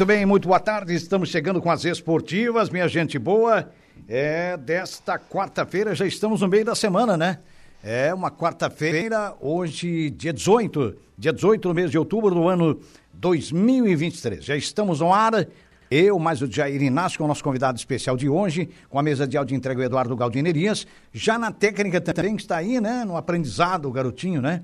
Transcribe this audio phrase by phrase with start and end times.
[0.00, 0.94] Muito bem, muito boa tarde.
[0.94, 3.70] Estamos chegando com as esportivas, minha gente boa.
[4.08, 7.38] É desta quarta-feira, já estamos no meio da semana, né?
[7.84, 12.80] É uma quarta-feira, hoje, dia 18, dia 18 do mês de outubro do ano
[13.12, 14.42] 2023.
[14.42, 15.46] Já estamos no ar.
[15.90, 19.28] Eu, mais o Jair Inácio, com o nosso convidado especial de hoje, com a mesa
[19.28, 20.86] de áudio entrega o Eduardo Galdinerias.
[21.12, 23.04] Já na técnica também está aí, né?
[23.04, 24.62] No aprendizado, o garotinho, né?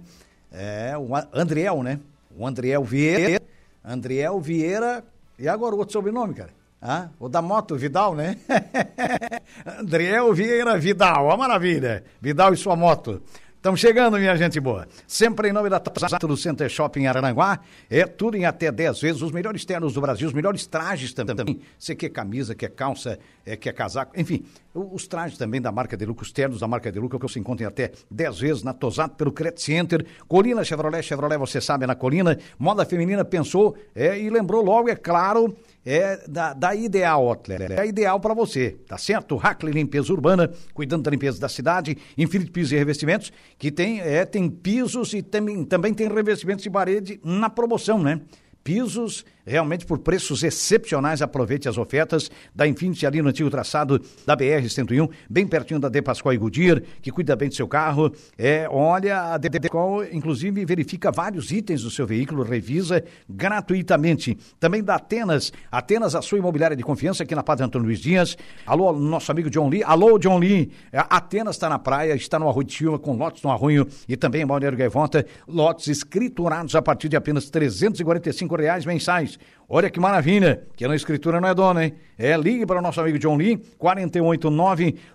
[0.51, 2.01] É, o Andriel, né?
[2.35, 3.43] O Andriel Vieira
[3.87, 5.05] Andriel Vieira.
[5.39, 6.51] E agora o outro sobrenome, cara?
[6.81, 8.37] Ah, o da moto, Vidal, né?
[9.81, 12.05] Andriel Vieira Vidal, a maravilha.
[12.21, 13.23] Vidal e sua moto.
[13.67, 14.87] Estamos chegando, minha gente boa.
[15.09, 17.59] Sempre em nome da Tosato do Center Shopping Arananguá.
[17.91, 19.23] É tudo em até 10 vezes.
[19.23, 21.61] Os melhores ternos do Brasil, os melhores trajes também.
[21.77, 24.45] Você quer camisa, quer calça, é, quer casaco, enfim.
[24.73, 27.41] Os trajes também da marca de Luca, os ternos da marca de Luca, que você
[27.41, 30.07] encontra em até 10 vezes na Tosato pelo Credit Center.
[30.29, 32.39] Colina Chevrolet, Chevrolet, você sabe, é na Colina.
[32.57, 35.57] Moda feminina pensou é, e lembrou logo, é claro,
[35.87, 37.73] é da, da Ideal Outlet.
[37.73, 39.37] É ideal para você, tá certo?
[39.37, 44.25] Hackley Limpeza Urbana, cuidando da limpeza da cidade, Infinite Pisos e Revestimentos, que tem, é,
[44.25, 48.21] tem pisos e também, também tem revestimentos de parede na promoção, né?
[48.65, 51.23] Pisos realmente por preços excepcionais.
[51.23, 56.03] Aproveite as ofertas da Infinity ali no antigo traçado da BR-101, bem pertinho da De
[56.03, 58.13] Pascoal e Goodyear, que cuida bem do seu carro.
[58.37, 64.37] É, olha, a De Pascoal, inclusive, verifica vários itens do seu veículo, revisa gratuitamente.
[64.59, 68.37] Também da Atenas, Atenas, a sua imobiliária de confiança aqui na Padre Antônio Luiz Dias.
[68.67, 69.83] Alô, nosso amigo John Lee.
[69.85, 70.73] Alô, John Lee.
[70.93, 74.17] É, Atenas está na praia, está no Arroio de Silva, com lotes no Arroio e
[74.17, 79.36] também em Balneário Gaivota, lotes escriturados a partir de apenas 345 reais mensais.
[79.69, 81.93] Olha que maravilha, que na escritura não é dona, hein?
[82.17, 83.61] É, ligue para o nosso amigo John Lee,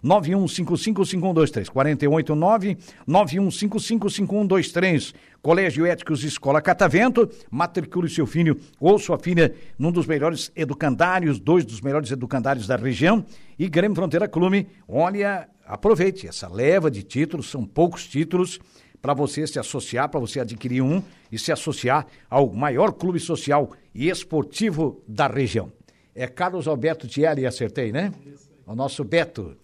[0.04, 2.76] 489-9155-5123.
[3.08, 5.14] 489-9155-5123.
[5.42, 11.64] Colégio Éticos Escola Catavento, matricule seu filho ou sua filha num dos melhores educandários, dois
[11.64, 13.26] dos melhores educandários da região.
[13.58, 18.60] E Grêmio Fronteira Clube, olha, aproveite essa leva de títulos, são poucos títulos
[19.02, 21.02] para você se associar, para você adquirir um
[21.32, 25.72] e se associar ao maior clube social e esportivo da região.
[26.14, 28.14] É Carlos Alberto Thierry, acertei, né?
[28.66, 29.58] O nosso Beto.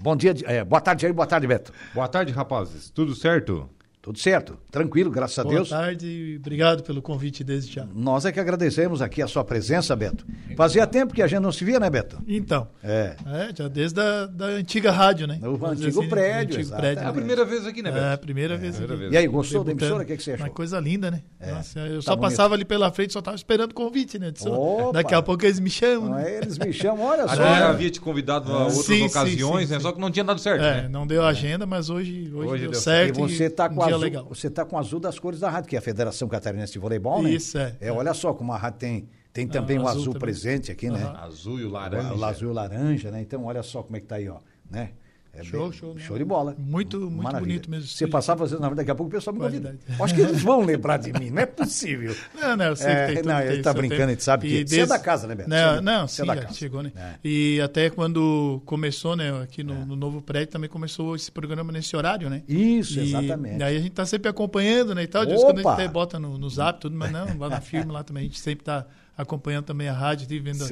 [0.00, 1.72] Bom dia, é, boa tarde aí, boa tarde, Beto.
[1.94, 2.90] Boa tarde, rapazes.
[2.90, 3.68] Tudo certo?
[4.02, 5.68] Tudo certo, tranquilo, graças a Boa Deus.
[5.68, 7.86] Boa tarde e obrigado pelo convite desde já.
[7.94, 10.26] Nós é que agradecemos aqui a sua presença, Beto.
[10.56, 12.20] Fazia tempo que a gente não se via, né, Beto?
[12.26, 12.66] Então.
[12.82, 13.14] É.
[13.24, 15.38] é já desde a da antiga rádio, né?
[15.40, 16.56] O antigo assim, prédio.
[16.58, 18.04] Antigo prédio é a primeira vez aqui, né, Beto?
[18.04, 18.74] É, a primeira vez.
[18.74, 19.12] É, primeira vez.
[19.12, 20.02] E aí, gostou da emissora?
[20.02, 20.46] O que, que você achou?
[20.46, 21.22] Uma coisa linda, né?
[21.38, 21.52] É.
[21.52, 22.30] Nossa, eu tá só bonito.
[22.30, 24.32] passava ali pela frente, só estava esperando o convite, né?
[24.32, 24.48] Disse,
[24.92, 26.16] Daqui a pouco eles me chamam.
[26.16, 26.28] Né?
[26.28, 27.36] É, eles me chamam, olha só.
[27.36, 29.80] Já havia te convidado a outras sim, ocasiões, sim, sim, né?
[29.80, 30.64] Só que não tinha dado certo.
[30.64, 30.88] É, né?
[30.88, 33.20] não deu agenda, mas hoje, hoje, hoje deu, certo.
[33.20, 34.26] E você está com azul, legal.
[34.28, 37.22] Você tá com azul das cores da rádio, que é a Federação Catarinense de Voleibol,
[37.22, 37.30] né?
[37.30, 37.76] Isso, é.
[37.80, 40.90] É, olha só como a rádio tem, tem também ah, o azul, azul presente aqui,
[40.90, 41.04] né?
[41.16, 42.14] Azul e o laranja.
[42.14, 43.20] O, azul e o laranja, né?
[43.20, 44.38] Então, olha só como é que tá aí, ó,
[44.70, 44.92] né?
[45.34, 45.98] É show, bem, show.
[45.98, 46.54] Show de bola.
[46.58, 47.40] Muito, muito Maravilha.
[47.40, 47.88] bonito mesmo.
[47.88, 49.78] Você passava, às vezes, daqui a pouco o pessoal me convida.
[49.98, 52.14] Acho que eles vão lembrar de mim, não é possível.
[52.38, 54.54] Não, não, eu sei é, que tem Não, ele está brincando, a gente sabe que
[54.56, 54.76] desde...
[54.76, 55.48] você é da casa, né, Beto?
[55.48, 56.54] Não, você, não, você sim, é da casa.
[56.54, 56.92] chegou, né?
[56.94, 57.14] É.
[57.24, 59.84] E até quando começou, né, aqui no, é.
[59.86, 62.42] no, novo prédio, também começou esse programa nesse horário, né?
[62.46, 63.56] Isso, e exatamente.
[63.56, 65.24] Daí a gente está sempre acompanhando, né, e tal.
[65.24, 67.60] De vez quando a gente até bota no, no zap, tudo, mas não, lá na
[67.62, 68.86] firma lá também, a gente sempre está
[69.22, 70.64] acompanhando também a rádio, vendo,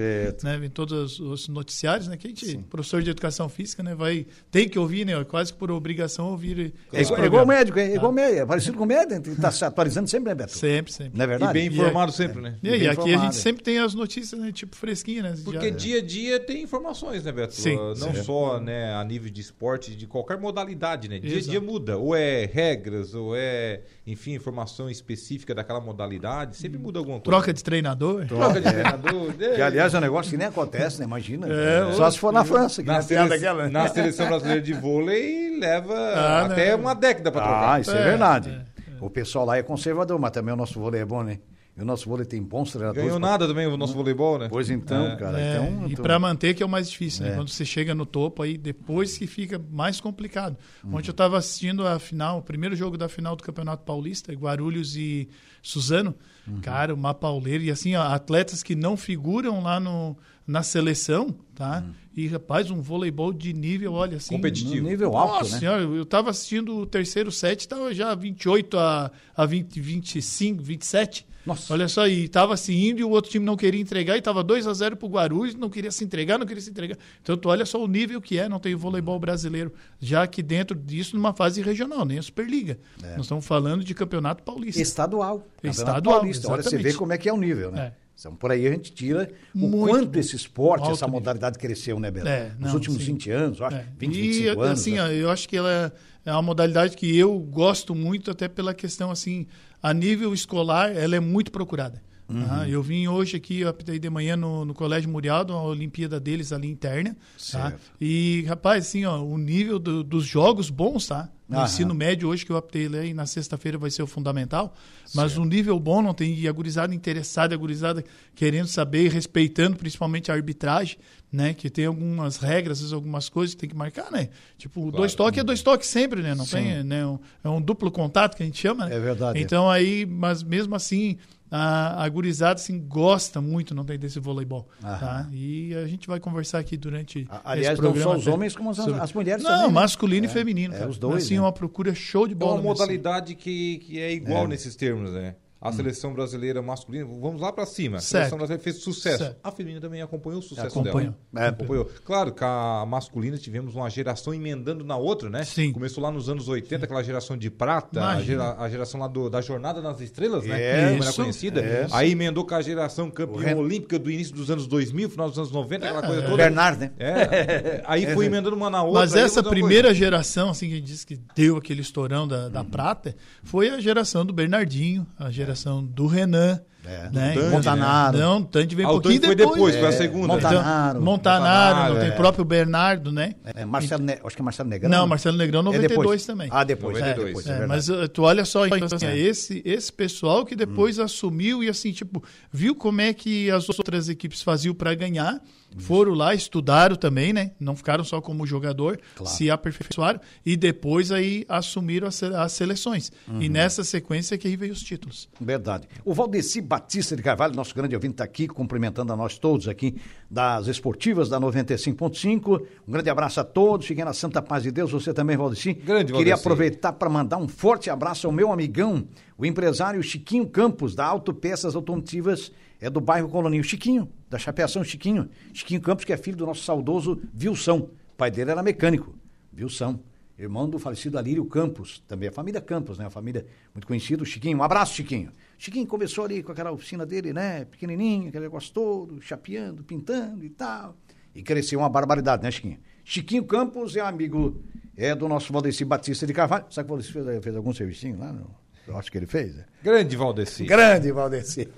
[0.43, 2.16] né, vendo todos os noticiários, né?
[2.16, 2.62] Que a gente, Sim.
[2.62, 5.22] professor de educação física, né, vai tem que ouvir, né?
[5.25, 6.72] Quase que por obrigação ouvir.
[6.93, 8.15] É, igual, é igual médico, é igual ah.
[8.15, 10.56] médico, é parecido com médico, está se atualizando sempre, né, Beto?
[10.56, 11.19] Sempre, sempre.
[11.19, 11.50] Não é verdade?
[11.50, 12.59] E bem informado e, sempre, né?
[12.62, 13.21] E, e, e aqui informado.
[13.21, 15.34] a gente sempre tem as notícias, né, tipo fresquinha, né?
[15.44, 17.54] Porque Já, dia a dia tem informações, né, Beto?
[17.54, 18.22] Sim, uh, não sim.
[18.22, 21.19] só, né, a nível de esporte, de qualquer modalidade, né?
[21.19, 26.78] Dia a dia muda, ou é regras, ou é, enfim, informação específica daquela modalidade, sempre
[26.78, 27.30] muda alguma coisa.
[27.30, 28.27] Troca de treinador?
[28.27, 29.33] Troca de treinador.
[29.33, 31.04] Que, aliás, é um negócio que nem acontece, né?
[31.04, 31.47] Imagina.
[31.48, 32.83] É, Só se for na França.
[32.83, 33.28] Que na, sele...
[33.28, 33.69] daquela...
[33.69, 37.75] na seleção brasileira de vôlei leva ah, até uma década para trocar.
[37.75, 38.51] Ah, isso é, é verdade.
[38.51, 41.39] É, o pessoal lá é conservador, mas também o nosso vôlei é bom, né?
[41.77, 43.05] E o nosso vôlei tem bons treinadores.
[43.05, 44.49] Ganhou nada também o nosso voleibol, né?
[44.51, 45.41] Pois então, é, cara.
[45.41, 46.03] É, então, e então...
[46.03, 47.34] para manter que é o mais difícil, né?
[47.34, 50.57] Quando você chega no topo, aí depois que fica mais complicado.
[50.84, 50.97] Hum.
[50.97, 54.97] Ontem eu estava assistindo a final, o primeiro jogo da final do Campeonato Paulista, Guarulhos
[54.97, 55.28] e
[55.63, 56.15] Suzano.
[56.47, 56.61] Uhum.
[56.61, 57.65] Cara, uma pauleira.
[57.65, 60.16] E assim, ó, atletas que não figuram lá no,
[60.47, 61.84] na seleção, tá?
[61.87, 61.93] Hum.
[62.16, 64.34] E, rapaz, um voleibol de nível, olha assim.
[64.34, 64.87] Competitivo.
[64.87, 65.59] nível alto, Nossa né?
[65.61, 71.29] Senhora, eu estava assistindo o terceiro set, estava já 28 a, a 20, 25, 27.
[71.45, 71.72] Nossa.
[71.72, 74.42] Olha só, e estava se indo e o outro time não queria entregar, e estava
[74.45, 76.98] 2 a 0 para o Guarulhos, não queria se entregar, não queria se entregar.
[77.22, 80.42] Então, tu olha só o nível que é, não tem o voleibol brasileiro, já que
[80.42, 82.78] dentro disso, numa fase regional, nem a Superliga.
[83.03, 83.16] É.
[83.16, 84.81] Nós estamos falando de campeonato paulista.
[84.81, 85.47] Estadual.
[85.63, 86.21] Estadual.
[86.21, 86.51] Paulista.
[86.51, 87.92] Olha, você vê como é que é o nível, né?
[87.97, 88.10] É.
[88.21, 91.69] Então, por aí a gente tira Muito o quanto esse esporte, essa modalidade nível.
[91.69, 92.28] cresceu, né, Bela?
[92.28, 93.15] É, Nos últimos sim.
[93.15, 93.87] 20 anos, acho, é.
[93.98, 94.81] 20, e, 25 anos.
[94.81, 95.15] Assim, né?
[95.15, 95.91] eu acho que ela
[96.25, 99.47] é, uma modalidade que eu gosto muito, até pela questão, assim,
[99.83, 102.03] a nível escolar, ela é muito procurada.
[102.30, 102.47] Uhum.
[102.47, 102.68] Tá?
[102.68, 106.53] Eu vim hoje aqui, eu apitei de manhã no, no Colégio Murialdo, a Olimpíada deles
[106.53, 107.16] ali interna.
[107.50, 107.74] Tá?
[108.00, 111.28] E, rapaz, assim, ó, o nível do, dos jogos bons, tá?
[111.50, 111.65] No Aham.
[111.65, 114.72] ensino médio hoje que eu aptei e na sexta-feira vai ser o fundamental,
[115.12, 115.42] mas certo.
[115.42, 118.04] um nível bom não tem e a gurizada interessada, a gurizada
[118.36, 120.97] querendo saber, respeitando principalmente a arbitragem,
[121.32, 124.28] né, que tem algumas regras, algumas coisas que tem que marcar, né?
[124.56, 124.97] Tipo, claro.
[124.97, 126.36] dois toques é dois toques sempre, né?
[126.36, 126.53] Não Sim.
[126.53, 128.94] tem, né, um, é um duplo contato que a gente chama, né?
[128.94, 129.41] É verdade.
[129.41, 131.18] Então aí, mas mesmo assim,
[131.51, 134.69] a, a gurizada assim, gosta muito não tem desse voleibol.
[134.81, 135.29] Tá?
[135.33, 138.13] E a gente vai conversar aqui durante Aliás, esse programa.
[138.13, 139.01] não só os homens, como as, sobre...
[139.01, 139.67] as mulheres não, também.
[139.67, 139.81] Não, né?
[139.81, 140.31] masculino né?
[140.31, 140.75] e feminino.
[140.75, 141.25] É, os dois.
[141.25, 141.41] Assim, né?
[141.41, 142.53] uma procura show de bola.
[142.53, 144.49] É uma modalidade que, que é igual é.
[144.49, 145.35] nesses termos, né?
[145.60, 145.72] A hum.
[145.72, 147.98] seleção brasileira masculina, vamos lá para cima.
[147.98, 149.24] A seleção brasileira fez sucesso.
[149.24, 149.36] Certo.
[149.45, 151.15] A feminina também acompanhou o sucesso acompanhou.
[151.33, 151.47] dela.
[151.47, 151.48] É.
[151.48, 151.91] Acompanhou.
[152.03, 155.45] Claro que a masculina tivemos uma geração emendando na outra, né?
[155.45, 155.71] Sim.
[155.71, 156.84] Começou lá nos anos 80, Sim.
[156.84, 160.62] aquela geração de prata, a, gera, a, geração lá do, da Jornada nas Estrelas, né?
[160.62, 161.60] É, Como era conhecida.
[161.60, 161.86] É.
[161.92, 165.51] Aí emendou com a geração campeã olímpica do início dos anos 2000, final dos anos
[165.51, 166.36] 90, aquela coisa toda.
[166.39, 166.92] Bernard, né?
[166.98, 167.83] É.
[167.84, 169.01] Aí foi emendando uma na outra.
[169.01, 172.71] Mas essa primeira geração, assim, que diz que deu aquele estourão da, da uhum.
[172.71, 175.50] prata, foi a geração do Bernardinho, a geração
[175.83, 176.61] do Renan.
[176.85, 177.11] É.
[177.13, 177.35] Né?
[177.51, 178.17] Montanaro.
[178.17, 178.25] Né?
[178.25, 179.55] Não, Tandy vem ah, um pouquinho foi depois.
[179.55, 179.79] depois, é.
[179.81, 180.27] foi a segunda.
[180.29, 180.57] Montanaro.
[180.57, 182.11] Então, Montanaro, Montanaro tem é.
[182.13, 183.35] próprio Bernardo, né?
[183.45, 184.19] É, Marcelo ne...
[184.25, 184.91] Acho que é Marcelo Negrão.
[184.91, 186.49] Não, Marcelo Negrão 92 também.
[186.51, 186.99] Ah, depois.
[186.99, 187.27] 92.
[187.27, 191.05] depois é, mas uh, tu olha só, então, assim, esse, esse pessoal que depois hum.
[191.05, 195.41] assumiu e assim, tipo, viu como é que as outras equipes faziam para ganhar
[195.78, 197.53] foram lá, estudaram também, né?
[197.61, 199.33] Não ficaram só como jogador, claro.
[199.33, 203.13] se aperfeiçoaram e depois aí assumiram as, as seleções.
[203.28, 203.43] Uhum.
[203.43, 205.28] E nessa sequência que aí veio os títulos.
[205.41, 205.89] Verdade.
[206.05, 209.97] O Valdeci Batista de Carvalho, nosso grande ouvinte, está aqui cumprimentando a nós todos aqui
[210.31, 212.63] das esportivas da 95.5.
[212.87, 213.87] Um grande abraço a todos.
[213.87, 214.91] Fiquem na santa paz de Deus.
[214.91, 215.75] Você também, Valdeci.
[215.75, 219.07] Grande, Queria aproveitar para mandar um forte abraço ao meu amigão,
[219.37, 223.63] o empresário Chiquinho Campos, da Autopeças Automotivas é do bairro Coloninho.
[223.63, 225.28] Chiquinho, da Chapeação Chiquinho.
[225.53, 227.91] Chiquinho Campos, que é filho do nosso saudoso Vilsão.
[228.16, 229.15] Pai dele era mecânico,
[229.53, 230.00] Vilsão.
[230.38, 233.04] Irmão do falecido Alírio Campos, também a família Campos, né?
[233.04, 233.44] A família
[233.74, 234.24] muito conhecida.
[234.24, 235.32] Chiquinho, um abraço, Chiquinho.
[235.59, 237.66] Chiquinho começou ali com aquela oficina dele, né?
[237.66, 240.97] Pequenininho, aquele negócio todo, chapeando, pintando e tal.
[241.34, 242.78] E cresceu uma barbaridade, né, Chiquinho?
[243.04, 244.62] Chiquinho Campos é amigo
[244.97, 246.65] é do nosso Valdeci Batista de Carvalho.
[246.71, 248.32] Sabe que o Valdeci fez, fez algum serviço lá?
[248.32, 248.50] Não?
[248.88, 249.54] Eu acho que ele fez.
[249.54, 249.65] Né?
[249.82, 250.65] Grande Valdeci.
[250.65, 251.68] Grande Valdeci.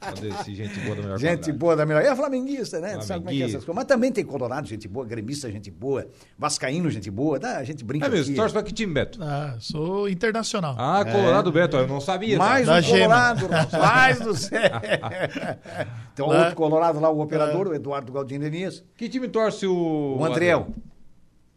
[0.00, 1.52] Valdeci, gente boa da melhor Gente qualidade.
[1.52, 2.02] boa da melhor.
[2.02, 3.00] E é flamenguista, né?
[3.00, 3.74] Sabe como é que é essas coisas.
[3.74, 6.06] Mas também tem Colorado, gente boa, gremista, gente boa,
[6.38, 7.38] vascaíno, gente boa.
[7.38, 9.18] A gente brinca É mesmo, torce pra que time, Beto?
[9.22, 10.74] Ah, sou internacional.
[10.78, 11.52] Ah, Colorado, é.
[11.52, 12.38] Beto, eu não sabia.
[12.38, 12.78] Mais tá?
[12.78, 13.48] um Colorado,
[13.78, 14.60] mais do céu.
[16.14, 18.82] Tem um outro Colorado lá, o operador, o Eduardo Galdino Elias.
[18.96, 20.16] Que time torce o...
[20.18, 20.68] O Andriel.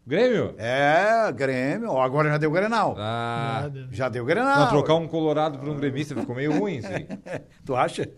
[0.07, 0.55] Grêmio?
[0.57, 1.97] É, Grêmio.
[1.97, 2.95] Agora já deu Grenal.
[2.97, 3.69] Ah.
[3.91, 4.61] Já deu Grenal.
[4.61, 7.05] Não, trocar um colorado por um gremista ficou meio ruim aí.
[7.65, 8.09] tu acha?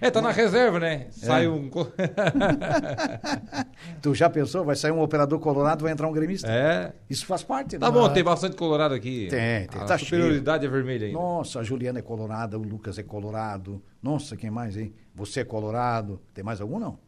[0.00, 1.06] É, tá na reserva, né?
[1.12, 1.48] Sai é.
[1.48, 1.70] um...
[4.02, 4.64] tu já pensou?
[4.64, 6.50] Vai sair um operador colorado, vai entrar um gremista?
[6.50, 6.92] É.
[7.08, 7.78] Isso faz parte.
[7.78, 7.92] Tá né?
[7.92, 9.28] bom, tem bastante colorado aqui.
[9.30, 9.80] Tem, tem.
[9.80, 10.72] A tá superioridade cheio.
[10.72, 11.16] é vermelha ainda.
[11.16, 13.80] Nossa, a Juliana é colorada, o Lucas é colorado.
[14.02, 14.92] Nossa, quem mais, hein?
[15.14, 16.20] Você é colorado.
[16.34, 16.98] Tem mais algum, não?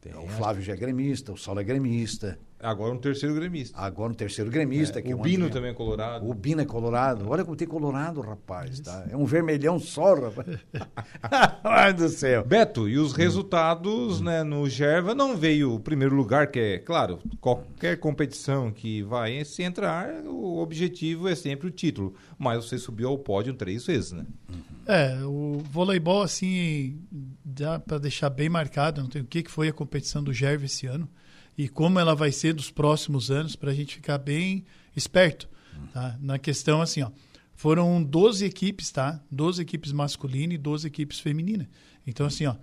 [0.00, 0.12] Tem.
[0.16, 2.36] O Flávio já é gremista, o Saulo é gremista.
[2.62, 3.76] Agora um terceiro gremista.
[3.76, 5.00] Agora um terceiro gremista.
[5.00, 6.30] É, que o é Bino também é colorado.
[6.30, 7.28] O Bino é colorado.
[7.28, 8.78] Olha como tem colorado, rapaz.
[8.78, 9.04] Tá?
[9.10, 10.58] É um vermelhão só, rapaz.
[11.64, 12.44] Ai do céu.
[12.44, 14.24] Beto, e os resultados hum.
[14.24, 19.44] né, no Gerva não veio o primeiro lugar, que é, claro, qualquer competição que vai
[19.44, 22.14] se entrar, o objetivo é sempre o título.
[22.38, 24.24] Mas você subiu ao pódio três vezes, né?
[24.86, 27.00] É, o voleibol, assim,
[27.44, 30.64] dá para deixar bem marcado, não tem o que, que foi a competição do Gerva
[30.64, 31.08] esse ano
[31.56, 34.64] e como ela vai ser dos próximos anos para a gente ficar bem
[34.96, 35.48] esperto.
[35.92, 36.16] Tá?
[36.20, 37.10] Na questão assim, ó,
[37.54, 39.22] foram 12 equipes, tá?
[39.30, 41.68] 12 equipes masculinas e 12 equipes femininas.
[42.06, 42.56] Então, assim, ó,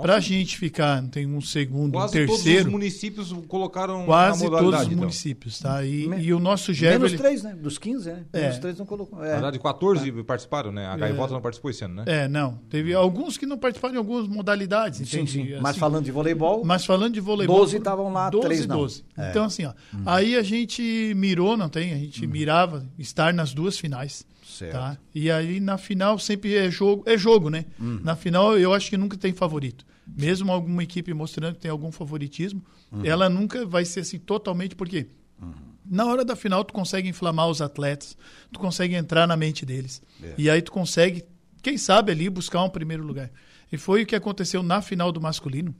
[0.00, 2.58] Para a gente ficar, tem um segundo, quase um terceiro.
[2.58, 4.98] Todos os municípios colocaram Quase todos os então.
[4.98, 5.84] municípios, tá?
[5.84, 6.98] E, e o nosso Gerva.
[6.98, 7.22] Menos ele...
[7.22, 7.54] três, né?
[7.54, 8.24] Dos 15, né?
[8.32, 8.40] É.
[8.42, 9.22] Menos três não colocou.
[9.22, 9.28] É.
[9.28, 10.22] Na verdade, 14 é.
[10.22, 10.86] participaram, né?
[10.86, 11.34] A Gaivota é.
[11.34, 12.04] não participou esse ano, né?
[12.06, 12.58] É, não.
[12.68, 15.08] Teve alguns que não participaram em algumas modalidades.
[15.08, 15.42] Sim, sim.
[15.54, 16.64] Assim, mas falando de voleibol.
[16.64, 17.58] Mas falando de voleibol.
[17.58, 18.76] 12 estavam lá, 12, 3 não.
[18.78, 19.04] 12.
[19.16, 19.30] É.
[19.30, 19.72] Então, assim, ó.
[19.92, 20.02] Uhum.
[20.06, 21.92] Aí a gente mirou, não tem?
[21.92, 22.30] A gente uhum.
[22.30, 24.24] mirava estar nas duas finais.
[24.60, 24.72] Certo.
[24.72, 24.98] Tá?
[25.14, 27.64] E aí na final sempre é jogo, é jogo, né?
[27.78, 27.98] Uhum.
[28.04, 29.86] Na final eu acho que nunca tem favorito.
[30.06, 32.62] Mesmo alguma equipe mostrando que tem algum favoritismo,
[32.92, 33.02] uhum.
[33.02, 35.06] ela nunca vai ser assim totalmente porque
[35.40, 35.52] uhum.
[35.86, 38.14] na hora da final tu consegue inflamar os atletas,
[38.52, 40.02] tu consegue entrar na mente deles.
[40.22, 40.34] É.
[40.36, 41.24] E aí tu consegue,
[41.62, 43.30] quem sabe ali buscar um primeiro lugar.
[43.72, 45.74] E foi o que aconteceu na final do masculino,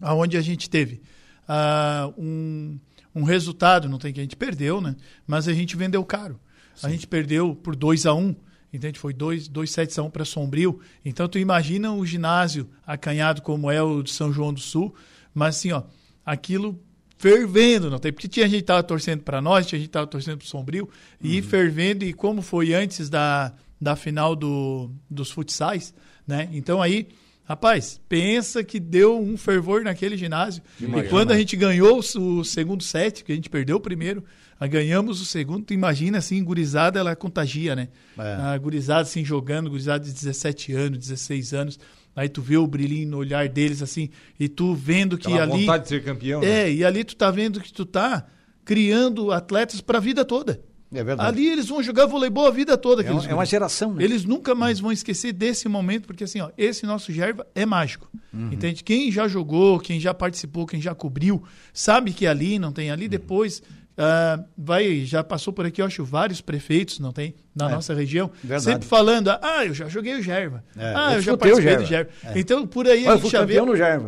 [0.00, 1.00] aonde a gente teve
[1.48, 2.76] uh, um,
[3.14, 4.96] um resultado, não tem que a gente perdeu, né?
[5.28, 6.40] Mas a gente vendeu caro.
[6.80, 6.86] Sim.
[6.86, 8.36] A gente perdeu por 2 a 1 um,
[8.72, 8.98] entende?
[8.98, 10.80] Foi 2 dois, sets a 1 um para Sombrio.
[11.04, 14.94] Então, tu imagina o ginásio acanhado como é o de São João do Sul,
[15.34, 15.82] mas assim, ó,
[16.24, 16.80] aquilo
[17.18, 18.12] fervendo, não tem?
[18.12, 20.84] Porque tinha gente que tava torcendo para nós, tinha gente que tava torcendo para Sombrio,
[21.22, 21.30] uhum.
[21.30, 25.92] e fervendo, e como foi antes da, da final do, dos futsais,
[26.26, 26.48] né?
[26.52, 27.08] Então aí
[27.50, 30.62] Rapaz, pensa que deu um fervor naquele ginásio.
[30.80, 34.22] E quando a gente ganhou o segundo set, que a gente perdeu o primeiro,
[34.68, 37.88] ganhamos o segundo, tu imagina assim, gurizada, ela contagia, né?
[38.18, 38.34] É.
[38.34, 41.78] A gurizada assim jogando, gurizada de 17 anos, 16 anos.
[42.14, 45.64] Aí tu vê o brilhinho no olhar deles assim, e tu vendo que Aquela ali
[45.64, 46.42] vontade de ser campeão.
[46.42, 46.72] É, né?
[46.72, 48.26] e ali tu tá vendo que tu tá
[48.64, 50.60] criando atletas para a vida toda.
[50.92, 51.28] É verdade.
[51.28, 53.02] Ali eles vão jogar voleibol a vida toda.
[53.02, 54.02] É, uma, é uma geração, né?
[54.02, 58.10] Eles nunca mais vão esquecer desse momento, porque assim, ó, esse nosso Gerva é mágico.
[58.34, 58.52] Uhum.
[58.52, 58.82] Entende?
[58.82, 62.90] Quem já jogou, quem já participou, quem já cobriu, sabe que ali não tem.
[62.90, 63.10] Ali uhum.
[63.10, 63.62] depois
[64.00, 67.34] Uh, vai, já passou por aqui, eu acho, vários prefeitos, não tem?
[67.54, 68.30] Na é, nossa região.
[68.42, 68.62] Verdade.
[68.62, 70.64] Sempre falando, ah, eu já joguei o Gerva.
[70.74, 72.10] É, ah, eu, eu já participei do Gerva.
[72.24, 72.38] É.
[72.38, 73.56] Então, por aí a gente já vê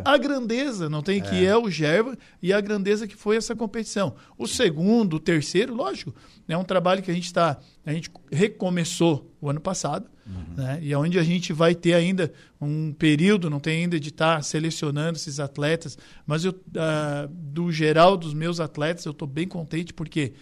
[0.02, 1.20] a grandeza, não tem?
[1.20, 1.50] Que é.
[1.50, 4.14] é o Gerva e a grandeza que foi essa competição.
[4.38, 6.14] O segundo, o terceiro, lógico,
[6.49, 7.58] é um trabalho que a gente está.
[7.84, 10.54] A gente recomeçou o ano passado, uhum.
[10.56, 10.78] né?
[10.82, 14.42] E onde a gente vai ter ainda um período, não tem ainda de estar tá
[14.42, 15.96] selecionando esses atletas,
[16.26, 20.32] mas eu, uh, do geral dos meus atletas, eu estou bem contente porque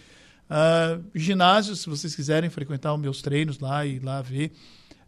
[0.49, 4.51] uh, ginásio, se vocês quiserem frequentar os meus treinos lá e lá ver,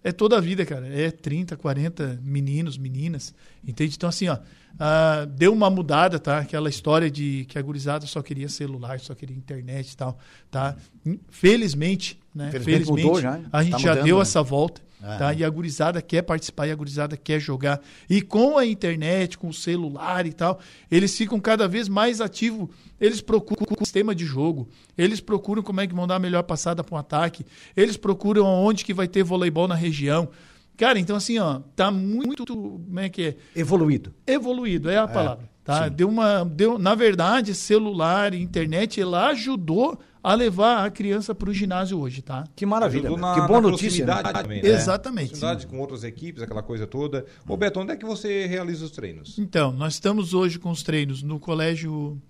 [0.04, 0.88] é toda a vida, cara.
[0.88, 3.34] É 30, 40 meninos, meninas,
[3.66, 3.96] entende?
[3.96, 6.40] Então, assim, ó, uh, deu uma mudada, tá?
[6.40, 10.18] Aquela história de que a gurizada só queria celular, só queria internet e tal,
[10.52, 10.76] tá?
[11.30, 12.52] Felizmente, né?
[12.52, 13.40] Felizmente, Felizmente mudou já.
[13.52, 14.22] a gente tá já deu né?
[14.22, 14.82] essa volta.
[15.04, 15.34] Tá?
[15.34, 17.82] E a gurizada quer participar, e a gurizada quer jogar.
[18.10, 22.70] E com a internet, com o celular e tal, eles ficam cada vez mais ativos.
[23.02, 26.44] Eles procuram o sistema de jogo, eles procuram como é que vão dar a melhor
[26.44, 27.46] passada para um ataque,
[27.76, 30.30] eles procuram onde que vai ter voleibol na região.
[30.78, 33.36] Cara, então assim, ó, tá muito, como é que é?
[33.56, 34.14] Evoluído.
[34.26, 35.50] Evoluído, é a é, palavra.
[35.64, 35.88] Tá?
[35.88, 41.54] Deu uma, deu, na verdade, celular, internet, ela ajudou a levar a criança para o
[41.54, 42.46] ginásio hoje, tá?
[42.56, 43.18] Que maravilha, né?
[43.18, 44.06] na, que boa notícia.
[44.06, 44.24] Né?
[44.24, 44.70] Também, né?
[44.70, 45.30] Exatamente.
[45.30, 47.26] Proximidade com outras equipes, aquela coisa toda.
[47.48, 49.38] Ô Beto, onde é que você realiza os treinos?
[49.38, 52.22] Então, nós estamos hoje com os treinos no colégio,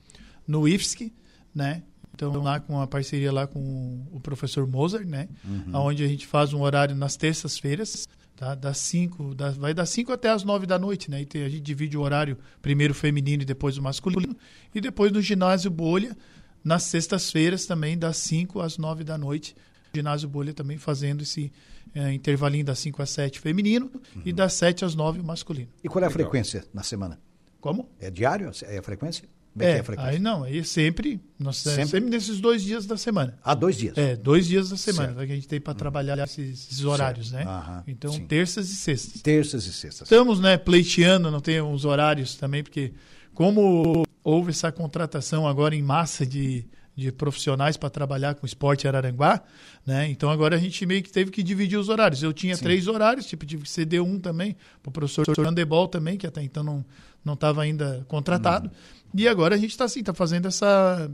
[0.47, 1.13] no IFSC,
[1.53, 1.83] né?
[2.15, 5.27] Então, lá com a parceria lá com o professor Mozart, né?
[5.43, 5.87] Uhum.
[5.87, 8.07] Onde a gente faz um horário nas terças-feiras,
[8.43, 8.55] tá?
[8.55, 11.21] Das 5, das, vai das 5 até as 9 da noite, né?
[11.21, 14.35] E tem, a gente divide o horário, primeiro feminino e depois o masculino.
[14.75, 16.15] E depois no ginásio Bolha,
[16.63, 19.55] nas sextas-feiras também, das 5 às 9 da noite.
[19.93, 21.51] O ginásio Bolha também fazendo esse
[21.95, 24.21] é, intervalinho das 5 às 7 feminino uhum.
[24.25, 25.69] e das 7 às 9 masculino.
[25.83, 26.23] E qual é a Legal.
[26.23, 27.19] frequência na semana?
[27.61, 27.89] Como?
[27.99, 28.51] É diário?
[28.63, 29.23] É a frequência?
[29.59, 31.85] É, é, é aí não, aí sempre, nós, sempre?
[31.85, 33.37] Sempre nesses dois dias da semana.
[33.43, 33.97] Ah, dois dias?
[33.97, 37.45] É, dois dias da semana que a gente tem para trabalhar esses, esses horários, certo.
[37.45, 37.51] né?
[37.51, 38.25] Aham, então, sim.
[38.25, 39.21] terças e sextas.
[39.21, 40.07] Terças e sextas.
[40.07, 42.93] Estamos, né, pleiteando, não tem uns horários também, porque
[43.33, 49.41] como houve essa contratação agora em massa de, de profissionais para trabalhar com esporte Araranguá,
[49.85, 50.09] né?
[50.09, 52.21] Então agora a gente meio que teve que dividir os horários.
[52.21, 52.63] Eu tinha Sim.
[52.63, 56.41] três horários, tipo, tive que ceder um também, para o professor Andebol também, que até
[56.43, 56.85] então não
[57.23, 58.67] não estava ainda contratado.
[58.67, 58.73] Uhum.
[59.15, 61.09] E agora a gente está assim, está fazendo essa,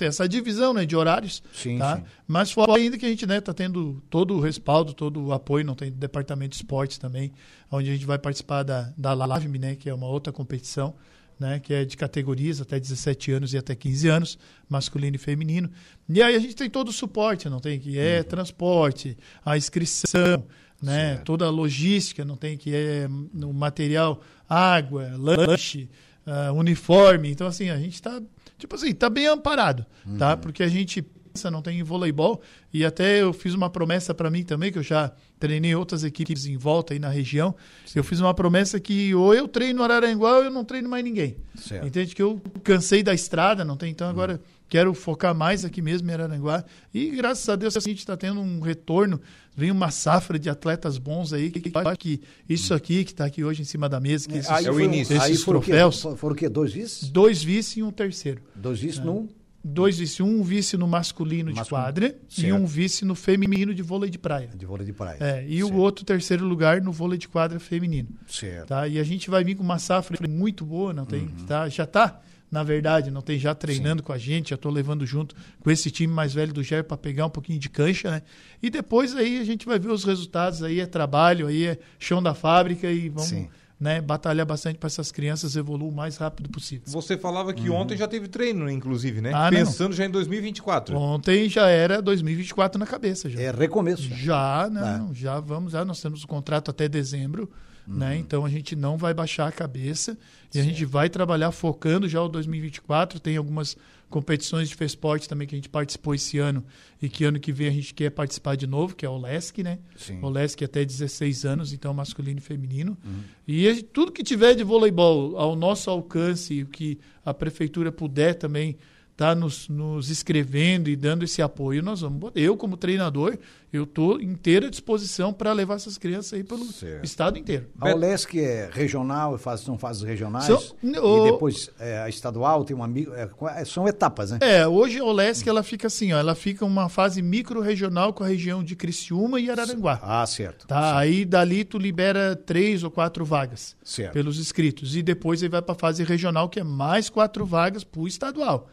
[0.00, 1.42] essa divisão né, de horários.
[1.52, 1.96] Sim, tá?
[1.96, 2.02] sim.
[2.26, 5.64] Mas fora ainda que a gente está né, tendo todo o respaldo, todo o apoio,
[5.64, 7.32] não tem departamento de esportes também,
[7.70, 10.94] onde a gente vai participar da, da LAVME, né, que é uma outra competição
[11.38, 14.38] né, que é de categorias até 17 anos e até 15 anos,
[14.68, 15.70] masculino e feminino.
[16.08, 18.24] E aí a gente tem todo o suporte, não tem que é uhum.
[18.24, 20.44] transporte, a inscrição,
[20.82, 25.88] né, toda a logística, não tem que é no material, água, lanche,
[26.26, 27.30] uh, uniforme.
[27.30, 28.20] Então assim, a gente está
[28.58, 30.10] tipo assim, tá bem amparado, tá?
[30.10, 30.18] uhum.
[30.18, 30.36] tá?
[30.36, 31.04] Porque a gente
[31.50, 32.40] não tem voleibol.
[32.72, 36.46] E até eu fiz uma promessa para mim também, que eu já treinei outras equipes
[36.46, 37.54] em volta aí na região.
[37.84, 37.98] Sim.
[37.98, 41.04] Eu fiz uma promessa que ou eu treino no Araranguá ou eu não treino mais
[41.04, 41.36] ninguém.
[41.56, 41.86] Certo.
[41.86, 42.14] Entende?
[42.14, 43.90] Que eu cansei da estrada, não tem.
[43.90, 44.64] Então agora hum.
[44.68, 46.64] quero focar mais aqui mesmo em Araranguá.
[46.92, 49.20] E graças a Deus a gente está tendo um retorno.
[49.56, 53.44] Vem uma safra de atletas bons aí, que, que, que isso aqui que está aqui
[53.44, 55.16] hoje em cima da mesa, que é, esses, é o início.
[55.16, 56.02] Esses aí troféus.
[56.16, 56.48] Foram o quê?
[56.48, 57.08] Dois vices?
[57.08, 58.42] Dois vices e um terceiro.
[58.54, 59.04] Dois vices é.
[59.04, 59.28] num
[59.64, 61.64] dois vice, um vice no masculino, masculino.
[61.64, 62.48] de quadra certo.
[62.48, 64.50] e um vice no feminino de vôlei de praia.
[64.54, 65.16] De vôlei de praia.
[65.20, 65.72] É, e certo.
[65.72, 68.10] o outro terceiro lugar no vôlei de quadra feminino.
[68.28, 68.68] Certo.
[68.68, 68.86] Tá?
[68.86, 71.46] E a gente vai vir com uma safra muito boa, não tem, uhum.
[71.46, 71.66] tá?
[71.70, 74.06] Já tá, na verdade, não tem já treinando Sim.
[74.06, 76.98] com a gente, já estou levando junto com esse time mais velho do GER para
[76.98, 78.22] pegar um pouquinho de cancha, né?
[78.62, 82.22] E depois aí a gente vai ver os resultados, aí é trabalho, aí é chão
[82.22, 83.48] da fábrica e vamos Sim
[83.84, 86.84] né, batalhar bastante para essas crianças evoluam o mais rápido possível.
[86.86, 87.76] Você falava que uhum.
[87.76, 89.30] ontem já teve treino, inclusive, né?
[89.34, 89.96] Ah, Pensando não.
[89.96, 90.96] já em 2024.
[90.96, 93.28] Ontem já era 2024 na cabeça.
[93.28, 93.38] Já.
[93.38, 94.02] É recomeço.
[94.14, 95.14] Já, não, é.
[95.14, 97.50] já vamos, já nós temos o contrato até dezembro.
[97.86, 97.96] Uhum.
[97.96, 98.16] Né?
[98.16, 100.16] Então a gente não vai baixar a cabeça
[100.54, 103.20] e a gente vai trabalhar focando já o 2024.
[103.20, 103.76] Tem algumas
[104.08, 106.64] competições de FESPORT também que a gente participou esse ano
[107.02, 109.62] e que ano que vem a gente quer participar de novo, que é o LESC,
[109.62, 109.78] né?
[109.96, 110.20] Sim.
[110.22, 112.96] O LESC até 16 anos, então masculino e feminino.
[113.04, 113.22] Uhum.
[113.46, 118.76] E tudo que tiver de voleibol ao nosso alcance, o que a prefeitura puder também
[119.14, 122.32] está nos, nos escrevendo e dando esse apoio, nós vamos.
[122.34, 123.38] Eu, como treinador,
[123.72, 127.04] eu estou inteira disposição para levar essas crianças aí pelo certo.
[127.04, 127.68] estado inteiro.
[127.80, 130.60] A OLESC é regional, faz, são fases regionais, são,
[131.00, 133.12] o, e depois é, a estadual tem um amigo.
[133.14, 134.38] É, é, são etapas, né?
[134.40, 138.26] É, hoje a OLESC ela fica assim, ó, ela fica uma fase micro-regional com a
[138.26, 140.00] região de Criciúma e Araranguá.
[140.02, 140.66] Ah, certo.
[140.66, 140.96] Tá, certo.
[140.96, 144.12] aí dali tu libera três ou quatro vagas certo.
[144.12, 144.96] pelos inscritos.
[144.96, 148.08] E depois ele vai para a fase regional, que é mais quatro vagas para o
[148.08, 148.68] estadual.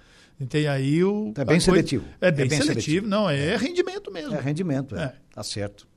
[0.48, 1.34] Tem aí o.
[1.38, 2.06] É bem seletivo.
[2.20, 2.82] É bem, é bem seletivo.
[2.82, 3.08] seletivo.
[3.08, 4.36] Não, é, é, rendimento mesmo.
[4.36, 5.04] É rendimento, é.
[5.04, 5.14] é.
[5.34, 5.88] Tá certo.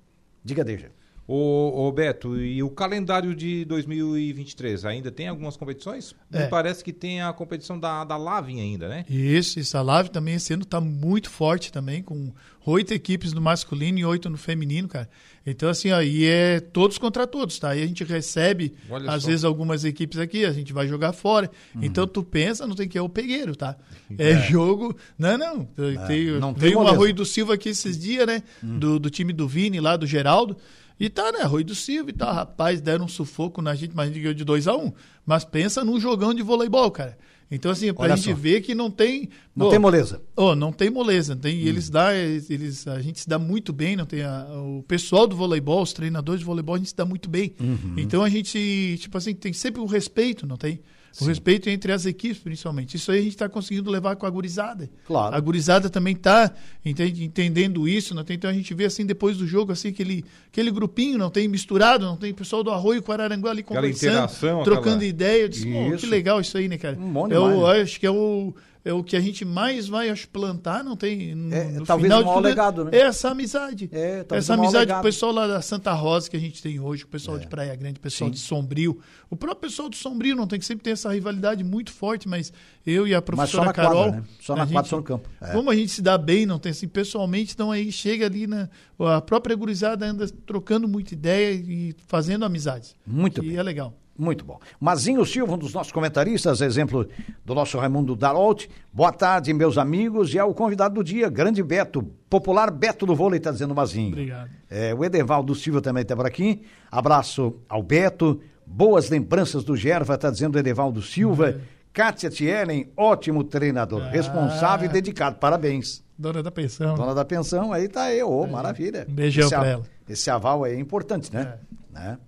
[0.44, 0.90] Diga, Deja.
[1.26, 4.84] Ô, ô, Beto, e o calendário de 2023?
[4.84, 6.14] Ainda tem algumas competições?
[6.30, 6.44] É.
[6.44, 9.06] Me parece que tem a competição da, da Lavin ainda, né?
[9.08, 9.78] Isso, isso.
[9.78, 12.30] A Lavin também esse ano está muito forte também, com
[12.66, 15.08] oito equipes no masculino e oito no feminino, cara.
[15.46, 17.74] Então, assim, ó, e é todos contra todos, tá?
[17.74, 19.28] E a gente recebe, Olha às só.
[19.28, 21.50] vezes, algumas equipes aqui, a gente vai jogar fora.
[21.74, 21.84] Uhum.
[21.84, 23.76] Então, tu pensa, não tem que é o pegueiro, tá?
[24.18, 24.94] É, é jogo.
[25.18, 25.68] Não, não.
[25.78, 28.42] É, tem, não veio um Arroio do Silva aqui esses dias, né?
[28.62, 28.78] Uhum.
[28.78, 30.56] Do, do time do Vini lá, do Geraldo.
[30.98, 31.42] E tá, né?
[31.42, 32.32] Rui do Silva e tal.
[32.32, 34.92] Rapaz, deram um sufoco na gente, mas a gente ganhou de 2 a 1 um.
[35.26, 37.18] Mas pensa num jogão de voleibol, cara.
[37.50, 38.34] Então, assim, pra Olha gente só.
[38.34, 39.28] ver que não tem.
[39.54, 40.22] Não tem moleza.
[40.34, 41.36] Oh, não tem moleza.
[41.36, 41.66] Tem, hum.
[41.66, 45.36] eles dá, eles, a gente se dá muito bem, não tem a, o pessoal do
[45.36, 47.54] voleibol, os treinadores de voleibol, a gente se dá muito bem.
[47.60, 47.94] Uhum.
[47.96, 50.80] Então a gente, tipo assim, tem sempre o um respeito, não tem?
[51.20, 52.96] O respeito entre as equipes, principalmente.
[52.96, 54.90] Isso aí a gente está conseguindo levar com a gurizada.
[55.06, 55.34] Claro.
[55.34, 56.52] A gurizada também está
[56.84, 58.14] entendendo isso.
[58.14, 58.36] Não tem?
[58.36, 62.04] Então a gente vê assim, depois do jogo, assim, aquele, aquele grupinho, não tem misturado,
[62.04, 64.28] não tem pessoal do Arroio com Araranguá ali conversando,
[64.64, 65.04] trocando aquela...
[65.04, 65.42] ideia.
[65.42, 65.66] Eu disse,
[65.98, 66.96] que legal isso aí, né, cara?
[66.98, 67.82] Um bom demais, eu, né?
[67.82, 68.52] acho que é o
[68.84, 71.34] é o que a gente mais vai acho, plantar, não tem.
[71.34, 72.90] No, é, no talvez final o maior tudo, legado, né?
[72.92, 73.88] É essa amizade.
[73.90, 77.04] É, essa amizade com o pessoal lá da Santa Rosa que a gente tem hoje,
[77.04, 77.40] o pessoal é.
[77.40, 78.34] de Praia Grande, o pessoal Sim.
[78.34, 79.00] de Sombrio.
[79.30, 82.52] O próprio pessoal de Sombrio não tem que sempre ter essa rivalidade muito forte, mas
[82.86, 84.04] eu e a professora Carol.
[84.04, 84.26] Quadra, né?
[84.38, 85.30] Só na quadra, só no campo.
[85.40, 85.52] É.
[85.52, 88.68] Como a gente se dá bem, não tem assim, pessoalmente, então aí chega ali na.
[88.98, 92.94] A própria gurizada anda trocando muita ideia e fazendo amizades.
[93.06, 93.94] Muito e é legal.
[94.16, 94.60] Muito bom.
[94.80, 97.08] Mazinho Silva, um dos nossos comentaristas, exemplo
[97.44, 98.66] do nosso Raimundo Darolt.
[98.92, 100.32] Boa tarde, meus amigos.
[100.32, 104.12] E é o convidado do dia, grande Beto, popular Beto do vôlei, está dizendo Mazinho.
[104.12, 104.50] Obrigado.
[104.70, 106.62] É, o Edevaldo Silva também está por aqui.
[106.90, 108.40] Abraço ao Beto.
[108.64, 111.50] Boas lembranças do Gerva, está dizendo Edevaldo Silva.
[111.50, 111.74] É.
[111.92, 114.10] Kátia Thielen, ótimo treinador, ah.
[114.10, 115.36] responsável e dedicado.
[115.36, 116.02] Parabéns.
[116.18, 116.94] Dona da pensão.
[116.94, 119.06] Dona da pensão, aí tá eu, oh, maravilha.
[119.08, 119.84] Um beijão para ela.
[120.08, 121.58] Esse aval aí é importante, né?
[121.92, 121.94] É.
[121.94, 122.18] né?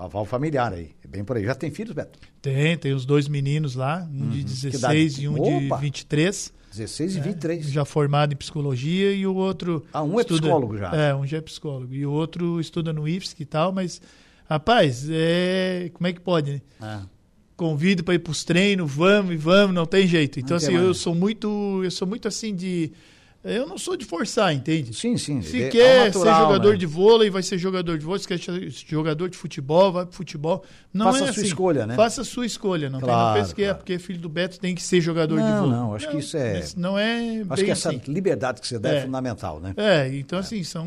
[0.00, 0.92] Aval familiar aí.
[1.04, 1.44] É bem por aí.
[1.44, 2.18] Já tem filhos, Beto?
[2.40, 4.30] Tem, tem os dois meninos lá, um uhum.
[4.30, 5.76] de 16 e um Opa.
[5.76, 6.52] de 23.
[6.70, 7.66] 16 e 23.
[7.66, 9.84] É, já formado em psicologia e o outro.
[9.92, 10.94] Ah, um é psicólogo já.
[10.94, 11.92] É, um já é psicólogo.
[11.92, 14.00] E o outro estuda no IFSC e tal, mas,
[14.48, 15.90] rapaz, é.
[15.92, 16.62] Como é que pode, né?
[16.80, 17.02] Ah.
[17.54, 20.40] Convido para ir para os treinos, vamos e vamos, não tem jeito.
[20.40, 21.82] Então, não assim, eu sou muito.
[21.84, 22.90] Eu sou muito assim de
[23.42, 24.92] eu não sou de forçar, entende?
[24.92, 25.40] Sim, sim.
[25.40, 26.76] Se é quer natural, ser jogador né?
[26.76, 28.20] de vôlei, vai ser jogador de vôlei.
[28.20, 30.62] Se quer ser jogador de futebol, vai pro futebol.
[30.92, 31.48] Não Faça é a sua assim.
[31.48, 31.96] escolha, né?
[31.96, 32.90] Faça a sua escolha.
[32.90, 35.36] Não, claro, tem, não pense que é porque filho do Beto tem que ser jogador
[35.36, 35.70] não, de vôlei.
[35.70, 36.64] Não, acho não, que isso é.
[36.76, 37.42] Não é.
[37.48, 38.00] Acho que essa assim.
[38.08, 39.72] liberdade que você dá é, é fundamental, né?
[39.76, 40.40] É, então é.
[40.42, 40.86] assim, são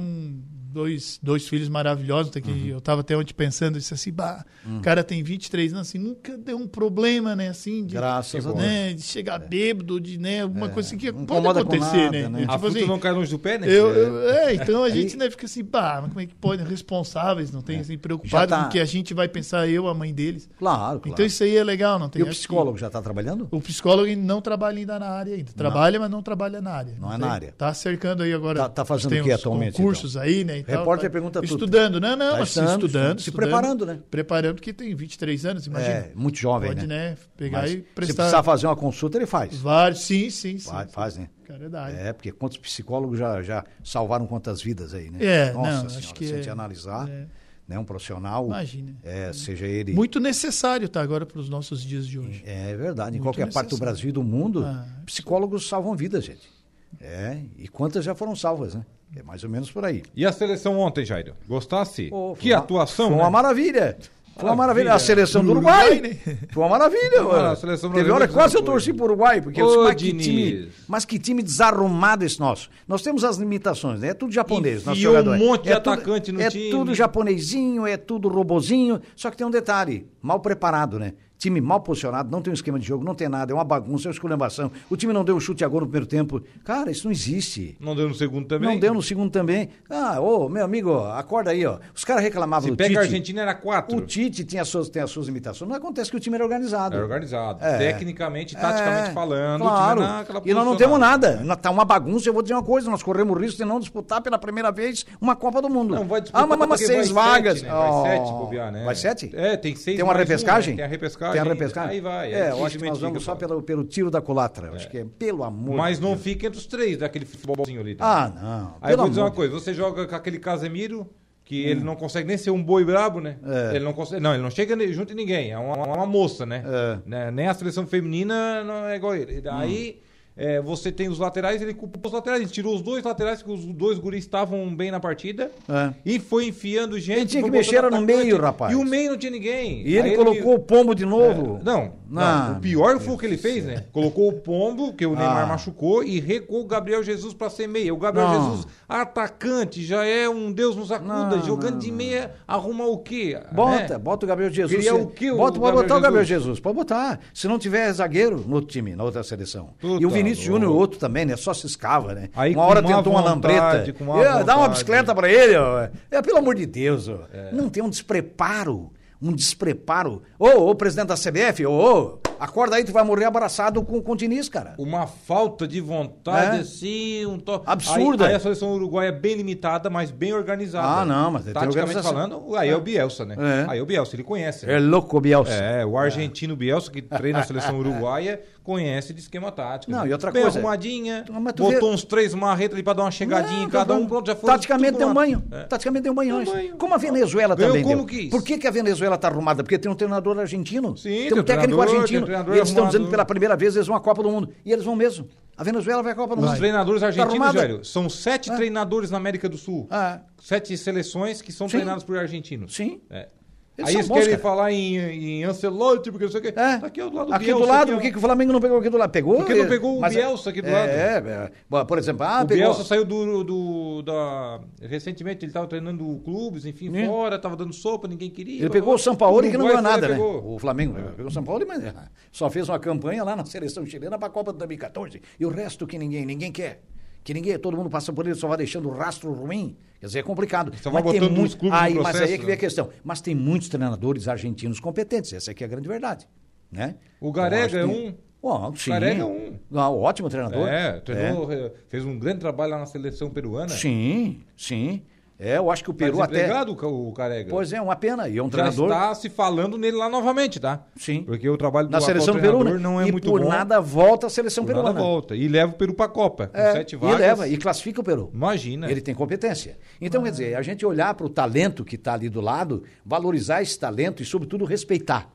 [0.74, 2.32] dois, dois filhos maravilhosos.
[2.34, 2.66] Que uhum.
[2.66, 4.80] Eu estava até ontem pensando, disse assim, bah, uhum.
[4.80, 7.50] o cara tem 23 anos, assim, nunca deu um problema, né?
[7.50, 9.02] Assim, de, Graças a né, Deus.
[9.02, 9.48] De chegar é.
[9.48, 10.70] bêbado, de né, alguma é.
[10.70, 12.30] coisa assim que não pode acontecer, nada, né?
[12.30, 12.40] né?
[12.42, 13.68] Tipo a assim, não cai longe do pé, né?
[13.68, 16.64] Eu, eu, é, então a gente né, fica assim, bah, mas como é que pode?
[16.64, 17.80] Responsáveis, não tem é.
[17.82, 18.62] assim, preocupado tá...
[18.62, 20.50] com o que a gente vai pensar, eu, a mãe deles.
[20.58, 21.02] Claro, claro.
[21.06, 22.22] Então isso aí é legal, não tem.
[22.22, 22.82] E o psicólogo que...
[22.82, 23.48] já está trabalhando?
[23.52, 25.52] O psicólogo não trabalha ainda na área ainda.
[25.54, 26.06] Trabalha, não.
[26.06, 26.94] mas não trabalha na área.
[27.00, 27.54] Não, não é na área.
[27.58, 28.60] Tá cercando aí agora.
[28.60, 29.76] Tá, tá fazendo o que atualmente?
[29.76, 30.24] cursos então?
[30.24, 30.63] aí, né?
[30.64, 31.52] Tal, Repórter tá, pergunta tudo.
[31.52, 34.00] Estudando, não, não, tá mas estudando, estudando, se preparando, né?
[34.10, 35.94] Preparando, que tem 23 anos, imagina.
[35.94, 37.12] É, muito jovem, Pode, né?
[37.12, 37.18] né?
[37.38, 38.14] Pegar mas e prestar.
[38.14, 39.56] Se precisar fazer uma consulta, ele faz.
[39.58, 40.70] Vários, sim, sim, sim.
[40.70, 41.30] Vai, faz, né?
[41.46, 41.98] Caridade.
[41.98, 45.20] É, porque quantos psicólogos já, já salvaram quantas vidas aí, né?
[45.22, 47.28] É, Nossa não, senhora, acho que se a gente é, analisar, é.
[47.68, 48.96] né, um profissional, Imagina.
[49.04, 49.94] É, seja ele...
[49.94, 52.42] Muito necessário, tá, agora para os nossos dias de hoje.
[52.46, 53.70] É verdade, em Muito qualquer necessário.
[53.70, 56.63] parte do Brasil e do mundo, ah, psicólogos salvam vidas, gente.
[57.02, 58.86] É, e quantas já foram salvas, né?
[59.16, 60.02] É mais ou menos por aí.
[60.16, 61.36] E a seleção ontem, Jairo?
[61.48, 62.10] Gostasse?
[62.12, 63.30] Oh, que uma, atuação, Foi uma né?
[63.30, 63.98] maravilha.
[64.36, 64.94] Foi uma maravilha.
[64.94, 66.00] A seleção do Uruguai.
[66.02, 66.18] Né?
[66.52, 67.22] Foi uma maravilha.
[67.22, 70.14] Ah, a seleção Teve hora quase eu torci pro Uruguai, porque Ô, eu mas, que
[70.14, 72.70] time, mas que time desarrumado esse nosso.
[72.88, 74.10] Nós temos as limitações, né?
[74.10, 74.84] É tudo japonês.
[74.96, 76.68] E um monte de é atacante tudo, no é time.
[76.68, 79.00] É tudo japonesinho, é tudo robozinho.
[79.16, 81.14] Só que tem um detalhe: mal preparado, né?
[81.44, 84.08] Time mal posicionado, não tem um esquema de jogo, não tem nada, é uma bagunça,
[84.08, 84.72] é uma esculhambação.
[84.90, 86.42] O time não deu um chute a gol no primeiro tempo.
[86.64, 87.76] Cara, isso não existe.
[87.82, 88.70] Não deu no segundo também?
[88.70, 89.68] Não deu no segundo também.
[89.90, 91.80] Ah, ô, meu amigo, acorda aí, ó.
[91.94, 92.98] Os caras reclamavam Se do pega Tite.
[92.98, 93.98] a Argentina era quatro.
[93.98, 95.68] O Tite tem as suas, tem as suas imitações.
[95.68, 96.96] Não acontece que o time era organizado.
[96.96, 97.62] É organizado.
[97.62, 97.78] É.
[97.78, 99.12] Tecnicamente, taticamente é.
[99.12, 100.02] falando, claro.
[100.02, 101.44] o time E nós não temos nada.
[101.62, 102.30] Tá uma bagunça.
[102.30, 105.06] Eu vou dizer uma coisa: nós corremos o risco de não disputar pela primeira vez
[105.20, 105.94] uma Copa do Mundo.
[105.94, 106.42] Não, vai disputar.
[106.42, 107.60] Ah, mas, mas seis vagas.
[107.60, 107.78] Sete, né?
[107.78, 108.04] Vai oh.
[108.04, 108.86] sete, bobear, né?
[108.86, 109.30] Vai sete?
[109.34, 109.98] É, tem seis.
[109.98, 110.76] Tem uma repescagem?
[110.76, 110.84] Um, né?
[110.84, 111.33] Tem a repescagem.
[111.34, 111.92] Tem a repescagem.
[111.92, 112.34] Aí vai.
[112.34, 114.68] É, eu acho que nós vamos só pelo, pelo tiro da culatra.
[114.68, 114.76] É.
[114.76, 115.76] Acho que é pelo amor.
[115.76, 117.96] Mas não fica entre os três daquele futebolzinho ali.
[117.96, 118.06] Tá?
[118.06, 118.76] Ah, não.
[118.82, 121.10] Aí eu vou dizer uma coisa: você joga com aquele Casemiro
[121.44, 121.70] que hum.
[121.70, 123.38] ele não consegue nem ser um boi brabo, né?
[123.44, 123.76] É.
[123.76, 126.64] Ele não consegue, não, ele não chega junto de ninguém, é uma, uma moça, né?
[126.66, 127.00] É.
[127.06, 127.32] né?
[127.32, 129.44] Nem a seleção feminina não é igual ele.
[129.50, 130.13] Aí hum.
[130.36, 133.52] É, você tem os laterais, ele culpou os laterais, ele tirou os dois laterais, que
[133.52, 135.94] os dois guris estavam bem na partida, é.
[136.04, 137.20] e foi enfiando gente.
[137.20, 138.72] Ele tinha que mexer no meio, rapaz.
[138.72, 139.84] E o meio não tinha ninguém.
[139.86, 140.56] E ele Aí colocou ele...
[140.56, 141.60] o pombo de novo.
[141.62, 143.86] É, não, não, o pior foi o que ele fez, né?
[143.92, 145.48] Colocou o pombo, que o Neymar ah.
[145.48, 147.94] machucou, e recuou o Gabriel Jesus para ser meia.
[147.94, 148.52] O Gabriel não.
[148.52, 153.40] Jesus, atacante, já é um Deus nos acuda, jogando de meia, arruma o quê?
[153.52, 153.98] Bota, é.
[154.00, 154.76] bota o Gabriel Jesus.
[154.76, 155.32] Queria o quê?
[155.32, 157.20] Bota, pode botar o Gabriel Jesus, pode botar.
[157.34, 159.70] Se não tiver zagueiro no time, na outra seleção.
[159.80, 161.36] Puta e o Vinícius Júnior, outro também, né?
[161.36, 162.30] Só se escava, né?
[162.36, 164.04] Aí, uma hora uma tentou vontade, uma lambreta.
[164.04, 165.88] Uma dá uma bicicleta para ele, ó.
[166.10, 167.20] É, pelo amor de Deus, ó.
[167.34, 167.52] É.
[167.52, 168.92] Não tem um despreparo
[169.24, 170.22] um despreparo.
[170.38, 174.12] Ô, ô, presidente da CBF, ô, ô, acorda aí, tu vai morrer abraçado com, com
[174.12, 174.74] o Diniz, cara.
[174.78, 176.60] Uma falta de vontade, é?
[176.60, 177.62] assim, um to...
[177.66, 178.26] Absurda.
[178.26, 181.02] Aí, aí, a seleção uruguaia é bem limitada, mas bem organizada.
[181.02, 182.72] Ah, não, mas Taticamente falando, aí é.
[182.74, 183.36] é o Bielsa, né?
[183.40, 183.72] É.
[183.72, 184.66] Aí é o Bielsa, ele conhece.
[184.66, 184.76] Né?
[184.76, 185.54] É louco o Bielsa.
[185.54, 189.92] É, o argentino Bielsa, que treina a seleção uruguaia, conhece de esquema tático.
[189.92, 190.58] Não, e outra Bem coisa.
[190.58, 191.84] arrumadinha, botou vê...
[191.84, 194.50] uns três marretas ali pra dar uma chegadinha em cada um, pronto, já foi.
[194.50, 195.44] Taticamente deu um banho.
[195.52, 195.64] É.
[195.64, 196.46] Taticamente deu um banho.
[196.46, 196.76] banho.
[196.78, 198.06] Como a Venezuela Ganhou também como deu.
[198.06, 198.30] Quis.
[198.30, 199.64] Por que, que a Venezuela tá arrumada?
[199.64, 200.96] Porque tem um treinador argentino.
[200.96, 202.26] Sim, tem um técnico argentino.
[202.28, 204.50] E eles estão dizendo que pela primeira vez eles vão à Copa do Mundo.
[204.66, 205.28] E eles vão mesmo.
[205.56, 206.52] A Venezuela vai à Copa do Mundo.
[206.52, 208.56] Os treinadores tá argentinos, tá são sete é.
[208.56, 209.88] treinadores na América do Sul.
[209.92, 210.20] É.
[210.42, 211.78] Sete seleções que são Sim.
[211.78, 212.74] treinados por argentinos.
[212.74, 213.02] Sim.
[213.10, 213.28] É.
[213.76, 214.42] Eles Aí eles bons, querem cara.
[214.42, 216.50] falar em, em Ancelotti, porque não sei o quê.
[216.50, 216.78] É.
[216.78, 218.62] Tá aqui do lado do Aqui Bielsa, do lado, por que, que o Flamengo não
[218.62, 219.10] pegou aqui do lado?
[219.10, 219.38] Pegou?
[219.38, 220.90] Por que não pegou o mas, Bielsa aqui do é, lado?
[220.90, 222.64] É, é, por exemplo, ah, o pegou...
[222.66, 224.62] Bielsa saiu do, do, da...
[224.80, 227.06] Recentemente ele estava treinando clubes, enfim, hum.
[227.08, 228.62] fora, estava dando sopa, ninguém queria.
[228.62, 230.20] Ele pegou o São Paulo que não ganhou nada, né?
[230.20, 231.94] O Flamengo pegou o São Paulo, mas é,
[232.32, 235.20] só fez uma campanha lá na seleção chilena para a Copa de 2014.
[235.40, 236.80] E o resto que ninguém, ninguém quer
[237.24, 239.78] que ninguém, todo mundo passa por ele, só vai deixando rastro ruim.
[240.04, 240.74] Quer dizer, é complicado.
[240.82, 242.56] Só vai botando muito, clubes aí, processo, Mas aí é que vem né?
[242.56, 242.90] a questão.
[243.06, 246.28] Mas tem muitos treinadores argentinos competentes, essa aqui é a grande verdade.
[246.70, 246.96] Né?
[247.22, 248.14] O Garega é um.
[248.42, 248.92] Oh, sim.
[248.92, 249.58] É um.
[249.74, 250.68] Ah, ótimo treinador.
[250.68, 251.72] É, treinou, é.
[251.88, 253.70] fez um grande trabalho lá na seleção peruana.
[253.70, 255.04] Sim, sim.
[255.40, 256.50] É, eu acho que o Peru tá até.
[256.86, 257.50] o Carega.
[257.50, 258.30] Pois é, uma pena.
[258.30, 258.86] E é um Já treinador.
[258.86, 260.84] está se falando nele lá novamente, tá?
[260.96, 261.24] Sim.
[261.24, 262.74] Porque o trabalho do Na seleção do Peru né?
[262.76, 263.50] não é e muito por bom.
[263.50, 264.94] nada volta a seleção por peruana.
[264.94, 265.36] Nada volta.
[265.36, 266.48] E leva o Peru para a Copa.
[266.48, 267.18] Com é, sete vagas.
[267.18, 268.30] E leva, e classifica o Peru.
[268.34, 268.90] Imagina.
[268.90, 269.78] Ele tem competência.
[270.00, 270.24] Então, ah.
[270.26, 273.78] quer dizer, a gente olhar para o talento que está ali do lado, valorizar esse
[273.78, 275.30] talento e, sobretudo, respeitar.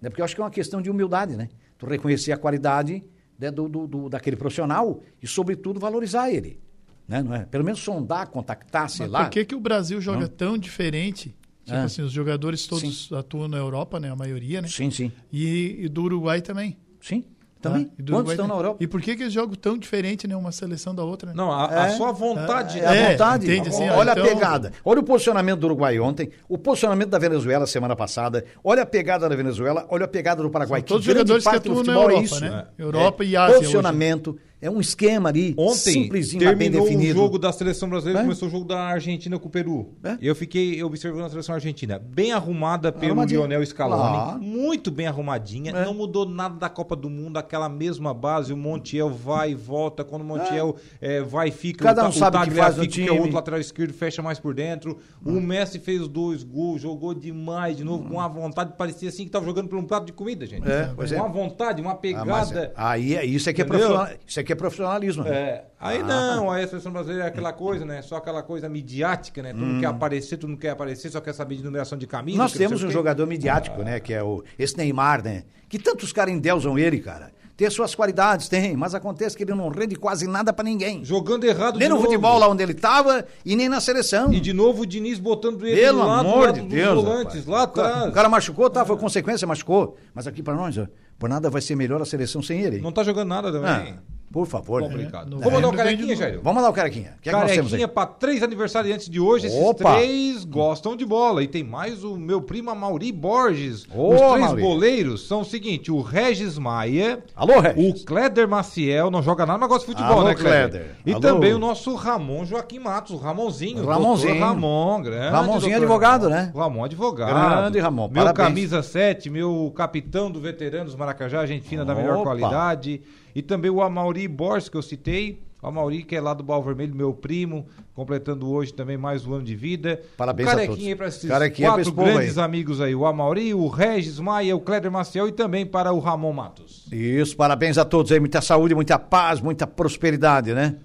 [0.00, 0.10] Né?
[0.10, 1.48] Porque eu acho que é uma questão de humildade, né?
[1.78, 3.02] Tu reconhecer a qualidade
[3.38, 6.60] né, do, do, do, daquele profissional e, sobretudo, valorizar ele.
[7.08, 7.22] Né?
[7.22, 7.46] Não é?
[7.46, 9.24] Pelo menos sondar, contactar, sei Mas lá.
[9.24, 10.28] Por que, que o Brasil joga não?
[10.28, 11.34] tão diferente?
[11.64, 11.82] Tipo é.
[11.82, 13.16] assim, os jogadores todos sim.
[13.16, 14.10] atuam na Europa, né?
[14.10, 14.68] A maioria, né?
[14.68, 15.10] Sim, sim.
[15.32, 16.78] E, e do Uruguai também.
[17.00, 17.24] Sim.
[17.60, 17.86] Também?
[17.86, 17.92] Tá?
[18.10, 18.76] Quantos estão na Europa?
[18.80, 20.36] E por que que eles jogam tão diferente, né?
[20.36, 21.30] Uma seleção da outra?
[21.30, 21.34] Né?
[21.36, 22.78] Não, a, é, a sua vontade.
[22.78, 23.46] É, é a vontade.
[23.46, 24.24] Entende, assim, olha então...
[24.24, 24.72] a pegada.
[24.84, 28.44] Olha o posicionamento do Uruguai ontem, o posicionamento da Venezuela semana passada.
[28.62, 30.80] Olha a pegada da Venezuela, olha a pegada do Paraguai.
[30.80, 32.40] São todos os jogadores que atuam na Europa, é isso.
[32.40, 32.66] né?
[32.78, 33.56] Europa e Ásia.
[33.56, 34.30] Posicionamento.
[34.30, 34.47] Hoje.
[34.60, 37.18] É um esquema ali, Ontem, simplesinho, terminou bem definido.
[37.18, 38.22] o jogo da seleção brasileira, é?
[38.22, 39.94] começou o jogo da Argentina com o Peru.
[40.02, 40.18] É?
[40.20, 45.84] Eu fiquei observando a seleção argentina, bem arrumada pelo Lionel Scaloni, muito bem arrumadinha, é.
[45.84, 50.02] não mudou nada da Copa do Mundo, aquela mesma base, o Montiel vai e volta,
[50.02, 51.18] quando o Montiel é.
[51.18, 53.36] é vai fica, Cada um o, sabe o que faz fica, que é o outro
[53.36, 54.98] lateral esquerdo fecha mais por dentro.
[55.24, 55.38] Hum.
[55.38, 58.08] O Messi fez dois gols, jogou demais de novo, hum.
[58.08, 60.68] com uma vontade, parecia assim que estava jogando por um prato de comida, gente.
[60.68, 62.72] É, com uma vontade, uma ah, pegada.
[62.74, 65.26] Ah, aí, isso aqui é, profissional, isso aqui é profissionalismo.
[65.26, 66.04] É, aí ah.
[66.04, 68.00] não, aí a seleção brasileira é aquela coisa, né?
[68.00, 69.52] Só aquela coisa midiática, né?
[69.52, 69.74] Tu hum.
[69.74, 72.38] não quer aparecer, tu não quer aparecer, só quer saber de numeração de camisa.
[72.38, 73.84] Nós temos um jogador midiático, ah.
[73.84, 74.00] né?
[74.00, 75.44] Que é o, esse Neymar, né?
[75.68, 77.30] Que tantos caras endeusam ele, cara.
[77.56, 81.04] Tem suas qualidades, tem, mas acontece que ele não rende quase nada para ninguém.
[81.04, 82.06] Jogando errado Nem no novo.
[82.06, 84.32] futebol lá onde ele tava e nem na seleção.
[84.32, 88.10] E de novo o Diniz botando ele Pelo lado, amor de Deus, volantes, lá atrás.
[88.10, 89.96] O cara machucou, tá, foi consequência, machucou.
[90.14, 90.86] Mas aqui para nós, ó,
[91.18, 92.80] por nada vai ser melhor a seleção sem ele.
[92.80, 93.68] Não tá jogando nada também.
[93.98, 94.17] Ah.
[94.30, 94.82] Por favor.
[94.82, 95.36] Complicado.
[95.36, 96.40] É, Vamos mandar o carequinha, Jair?
[96.42, 97.14] Vamos mandar o carequinha.
[97.22, 99.46] Que é carequinha para três aniversariantes de hoje.
[99.46, 99.94] Esses Opa.
[99.96, 101.42] três gostam de bola.
[101.42, 103.86] E tem mais o meu primo Mauri Borges.
[103.94, 104.62] Ô, Os três Mauri.
[104.62, 107.22] boleiros são o seguinte: o Regis Maia.
[107.34, 108.02] Alô, Regis.
[108.02, 110.96] O Kleder Maciel, não joga nada, mas gosta de futebol, Alô, né, Kleder?
[111.06, 111.20] E Alô.
[111.20, 113.84] também o nosso Ramon Joaquim Matos, o Ramonzinho.
[113.86, 114.38] Ramonzinho.
[114.40, 115.30] Ramon, grande.
[115.32, 116.52] Ramonzinho advogado, né?
[116.54, 117.30] Ramon advogado.
[117.60, 118.08] Grande Ramon.
[118.08, 118.46] Meu Parabéns.
[118.48, 121.94] camisa 7, meu capitão do Veteranos Maracajá, gente fina Opa.
[121.94, 123.00] da melhor qualidade.
[123.34, 125.46] E também o Amauri Borges, que eu citei.
[125.60, 129.34] O Amauri, que é lá do Bal Vermelho, meu primo, completando hoje também mais um
[129.34, 130.00] ano de vida.
[130.16, 130.84] Parabéns o a todos.
[130.84, 132.44] aí para esses Carequinha quatro grandes aí.
[132.44, 132.94] amigos aí.
[132.94, 136.86] O Amauri, o Regis Maia, o Cléder Maciel e também para o Ramon Matos.
[136.92, 138.20] Isso, parabéns a todos aí.
[138.20, 140.76] Muita saúde, muita paz, muita prosperidade, né?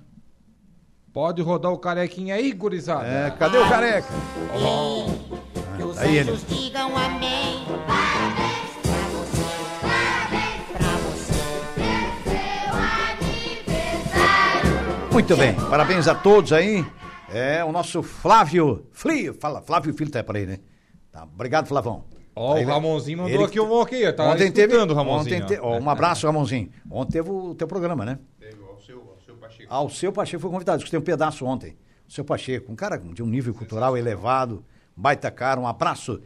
[1.14, 3.06] Pode rodar o carequinha aí, gurizada.
[3.06, 4.08] É, cadê o careca?
[4.56, 5.12] Oh.
[5.98, 6.32] Aí ele.
[6.50, 7.43] digam amém.
[15.14, 16.84] Muito bem, parabéns a todos aí.
[17.32, 20.58] É o nosso Flávio Fli, fala, Flávio Filho tá por aí, né?
[21.12, 22.06] Tá, obrigado, Flavão.
[22.36, 25.44] Ó, oh, o Ramonzinho mandou ele, aqui um ok, tá ontem teve, Ramonzinho.
[25.44, 26.72] Ontem te, ó, um abraço, Ramonzinho.
[26.90, 28.18] Ontem teve o teu programa, né?
[28.40, 29.68] Teve, ao seu, ao seu Pacheco.
[29.72, 31.78] Ah, o seu Pacheco foi convidado, escutei um pedaço ontem.
[32.10, 36.22] O seu Pacheco, um cara de um nível cultural elevado, baita cara, um abraço.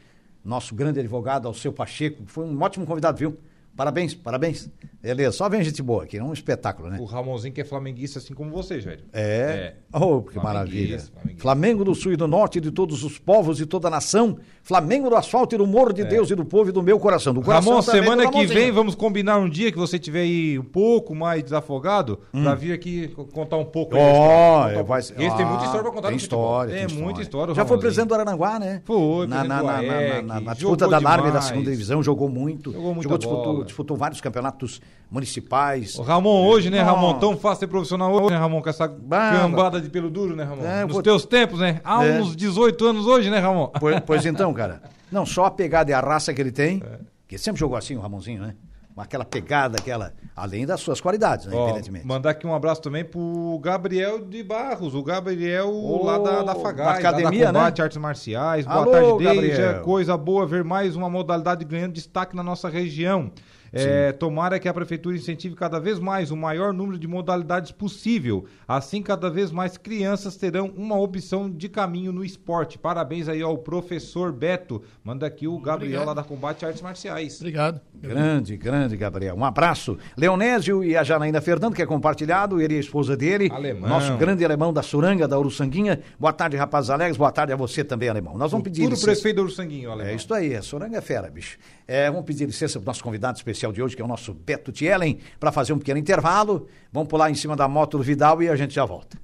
[0.45, 3.38] Nosso grande advogado, ao seu Pacheco, foi um ótimo convidado, viu?
[3.77, 4.67] Parabéns, parabéns.
[4.99, 6.97] Beleza, só vem gente boa aqui, é um espetáculo, né?
[6.99, 9.03] O Ramonzinho que é flamenguista assim como você, velho.
[9.13, 9.75] É.
[9.93, 9.97] é.
[9.97, 10.99] Oh, que maravilha.
[11.37, 14.39] Flamengo do Sul e do Norte, de todos os povos e toda a nação.
[14.63, 16.05] Flamengo do asfalto e do amor de é.
[16.05, 17.33] Deus e do povo e do meu coração.
[17.33, 20.63] Do coração Ramon, semana que vem vamos combinar um dia que você tiver aí um
[20.63, 22.41] pouco mais desafogado hum.
[22.41, 23.95] pra vir aqui contar um pouco.
[23.95, 25.13] Ó, oh, vai ser.
[25.21, 27.03] Esse ah, tem muita história pra contar tem história, tem É história.
[27.05, 27.53] muita história.
[27.53, 28.81] Já foi presidente do Arananguá, né?
[28.83, 32.73] Foi, na, na, na, na, na, na disputa da Narme da segunda divisão, jogou muito.
[32.73, 33.07] Jogou muito.
[33.07, 35.97] Jogou, disputou, vários campeonatos municipais.
[35.97, 37.19] O Ramon, hoje, né, Ramon?
[37.19, 38.62] Tão fácil ser profissional hoje, né, Ramon?
[38.62, 40.63] Com essa cambada de pelo duro, né, Ramon?
[40.63, 41.03] É, Nos vou...
[41.03, 41.80] teus tempos, né?
[41.84, 42.19] Há é.
[42.19, 43.67] uns 18 anos hoje, né, Ramon?
[43.80, 44.82] Pois, pois então, cara.
[45.12, 46.99] Não só a pegada e a raça que ele tem, é.
[47.27, 48.56] que sempre jogou assim, o Ramonzinho, né?
[49.03, 50.13] Aquela pegada, aquela.
[50.36, 52.05] Além das suas qualidades, né, Ó, evidentemente.
[52.05, 56.55] Mandar aqui um abraço também pro Gabriel de Barros, o Gabriel oh, lá da, da
[56.55, 57.83] Fagaz, da academia, da Combate né?
[57.83, 58.65] Artes Marciais.
[58.65, 59.79] Boa Alô, tarde, Deja.
[59.79, 63.31] Coisa boa ver mais uma modalidade ganhando destaque na nossa região.
[63.71, 68.45] É, tomara que a prefeitura incentive cada vez mais o maior número de modalidades possível.
[68.67, 72.77] Assim, cada vez mais crianças terão uma opção de caminho no esporte.
[72.77, 74.82] Parabéns aí ao professor Beto.
[75.03, 76.08] Manda aqui o Gabriel Obrigado.
[76.08, 77.38] lá da Combate Artes Marciais.
[77.38, 77.82] Obrigado.
[77.93, 79.36] Grande, grande, Gabriel.
[79.36, 79.97] Um abraço.
[80.15, 83.49] Leonésio e a Janaína Fernando, que é compartilhado, ele e a esposa dele.
[83.51, 83.89] Alemão.
[83.89, 85.99] Nosso grande alemão da Suranga, da Uruçanguinha.
[86.19, 87.17] Boa tarde, rapazes alegres.
[87.17, 88.38] Boa tarde a você também, alemão.
[88.38, 88.84] Nós vamos pedir.
[88.84, 90.12] Tudo prefeito da Uruçanguinha, alemão.
[90.12, 91.58] É isso aí, a Suranga é fera, bicho.
[91.88, 94.34] É, vamos pedir licença para o nosso convidado especial de hoje, que é o nosso
[94.34, 96.67] Beto Tielen, para fazer um pequeno intervalo.
[96.91, 99.17] Vamos pular em cima da moto do Vidal e a gente já volta.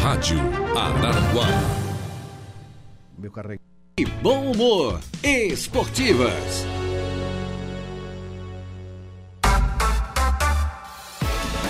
[0.00, 0.38] Rádio
[0.76, 1.46] Araranguá.
[3.18, 3.62] Meu carrego.
[3.98, 5.00] E bom humor.
[5.22, 6.83] Esportivas.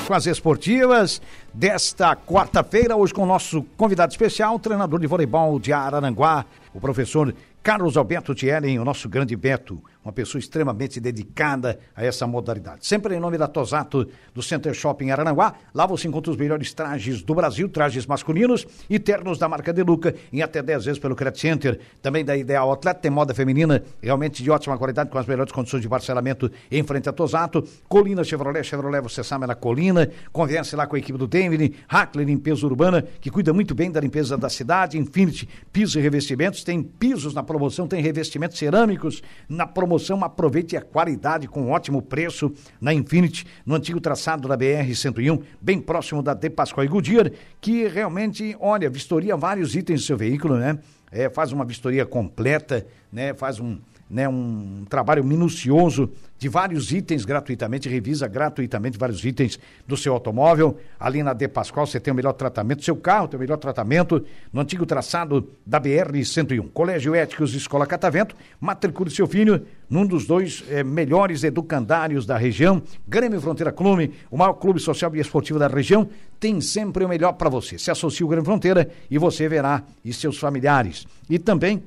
[0.05, 1.21] Com as esportivas
[1.53, 7.33] desta quarta-feira, hoje com o nosso convidado especial, treinador de voleibol de Araranguá, o professor
[7.63, 9.83] Carlos Alberto Thierry, o nosso grande Beto.
[10.05, 12.87] uma pessoa extremamente dedicada a essa modalidade.
[12.87, 17.23] Sempre em nome da Tosato, do Center Shopping Arananguá, lá você encontra os melhores trajes
[17.23, 21.41] do Brasil, trajes masculinos e ternos da marca Deluca, em até 10 vezes pelo Credit
[21.41, 21.81] Center.
[22.03, 25.81] Também da Ideal Atleta, tem moda feminina, realmente de ótima qualidade, com as melhores condições
[25.81, 27.67] de parcelamento em frente a Tosato.
[27.89, 30.11] Colina Chevrolet, Chevrolet, você sabe, na Colina.
[30.33, 34.01] Converse lá com a equipe do David, Hackler Limpeza Urbana, que cuida muito bem da
[34.01, 34.99] limpeza da cidade.
[34.99, 36.64] Infinity, pisos e revestimentos.
[36.65, 40.25] Tem pisos na promoção, tem revestimentos cerâmicos na promoção.
[40.25, 46.23] Aproveite a qualidade com ótimo preço na Infinity, no antigo traçado da BR-101, bem próximo
[46.23, 50.79] da De Pascoal e Goodyear, que realmente, olha, vistoria vários itens do seu veículo, né?
[51.13, 53.35] É, faz uma vistoria completa, né?
[53.35, 53.79] Faz um,
[54.15, 60.79] né, um trabalho minucioso de vários itens gratuitamente, revisa gratuitamente vários itens do seu automóvel.
[61.01, 64.25] Ali na De Pascoal você tem o melhor tratamento, seu carro tem o melhor tratamento
[64.53, 66.71] no antigo traçado da BR-101.
[66.73, 72.81] Colégio Éticos Escola Catavento, matricule seu filho num dos dois eh, melhores educandários da região.
[73.09, 77.33] Grêmio Fronteira Clube, o maior clube social e esportivo da região, tem sempre o melhor
[77.33, 77.79] para você.
[77.79, 81.05] Se associe ao Grêmio Fronteira e você verá e seus familiares.
[81.29, 81.83] E também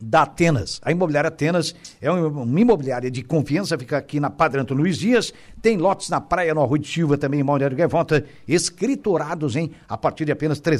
[0.00, 0.80] da Atenas.
[0.82, 5.32] A Imobiliária Atenas é uma imobiliária de confiança, fica aqui na Padre Antônio Luiz Dias,
[5.60, 9.70] tem lotes na praia, no Arroio de Silva, também em Balneário Gaivota, escriturados, hein?
[9.88, 10.70] A partir de apenas R$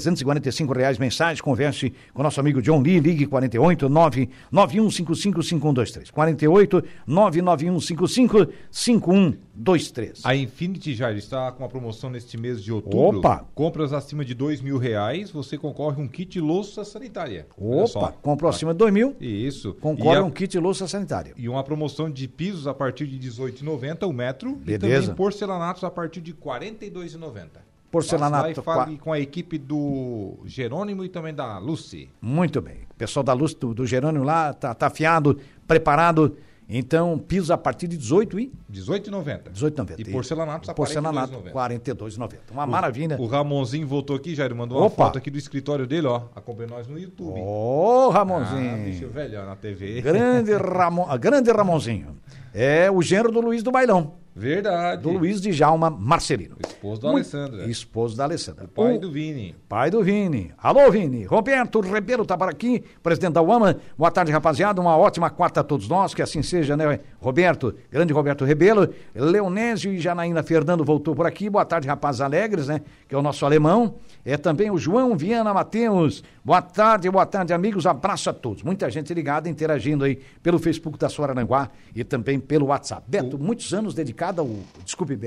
[0.75, 6.11] reais mensais, converse com nosso amigo John Lee, ligue 48 991555123.
[6.11, 10.23] 48 99155 5123.
[10.25, 13.19] A Infinity já está com uma promoção neste mês de outubro.
[13.19, 13.45] Opa!
[13.55, 17.47] Compras acima de dois mil reais, você concorre um kit louça sanitária.
[17.59, 19.75] Opa, comprou acima de dois mil, Isso.
[19.75, 21.33] concorre E a- um kit louça sanitária.
[21.37, 24.51] E uma promoção de pisos a partir de 18,90 o metro.
[24.66, 25.03] E Beleza.
[25.03, 27.61] também porcelanatos a partir de 42,90.
[27.90, 32.09] Porcelanato, Passe lá e fale com a equipe do Jerônimo e também da Lucy.
[32.23, 32.77] Muito bem.
[32.90, 36.37] O pessoal da Luz do, do Jerônimo lá tá, tá afiado, preparado.
[36.73, 39.51] Então, piso a partir de 18 e 18,90.
[39.53, 39.95] 18,90.
[39.99, 41.53] E porcelanatos a porcelanato 42,90.
[41.53, 42.31] 42,90.
[42.53, 43.17] Uma maravilha.
[43.21, 45.07] O Ramonzinho voltou aqui, Jair, mandou uma Opa.
[45.07, 46.23] foto aqui do escritório dele, ó.
[46.37, 47.41] Acompanha nós no YouTube.
[47.41, 48.85] Ô, Ah, Ramonzinho.
[48.85, 50.01] bicho velho ó, na TV.
[50.01, 52.17] grande, Ramon, ah, grande Ramonzinho.
[52.55, 55.03] É o gênero do Luiz do Bailão, Verdade.
[55.03, 56.57] do Luiz de Jalma Marcelino.
[56.66, 57.64] Esposo da Muito- Alessandra.
[57.69, 58.69] Esposo da Alessandra.
[58.69, 59.55] Pai O- do Vini.
[59.69, 60.53] Pai do Vini.
[60.57, 61.25] Alô, Vini.
[61.25, 63.77] Roberto Rebelo tá por aqui, presidente da UAMA.
[63.99, 64.81] Boa tarde, rapaziada.
[64.81, 67.75] Uma ótima quarta a todos nós, que assim seja, né, Roberto?
[67.90, 68.88] Grande Roberto Rebelo.
[69.14, 71.51] Leonésio e Janaína Fernando voltou por aqui.
[71.51, 72.81] Boa tarde, rapazes alegres, né?
[73.11, 73.96] Que é o nosso alemão.
[74.25, 76.23] É também o João Viana Mateus.
[76.44, 77.85] Boa tarde, boa tarde, amigos.
[77.85, 78.62] Abraço a todos.
[78.62, 83.03] Muita gente ligada, interagindo aí pelo Facebook da Suarananguá e também pelo WhatsApp.
[83.09, 84.49] Beto, muitos anos dedicado ao.
[84.85, 85.18] Desculpe,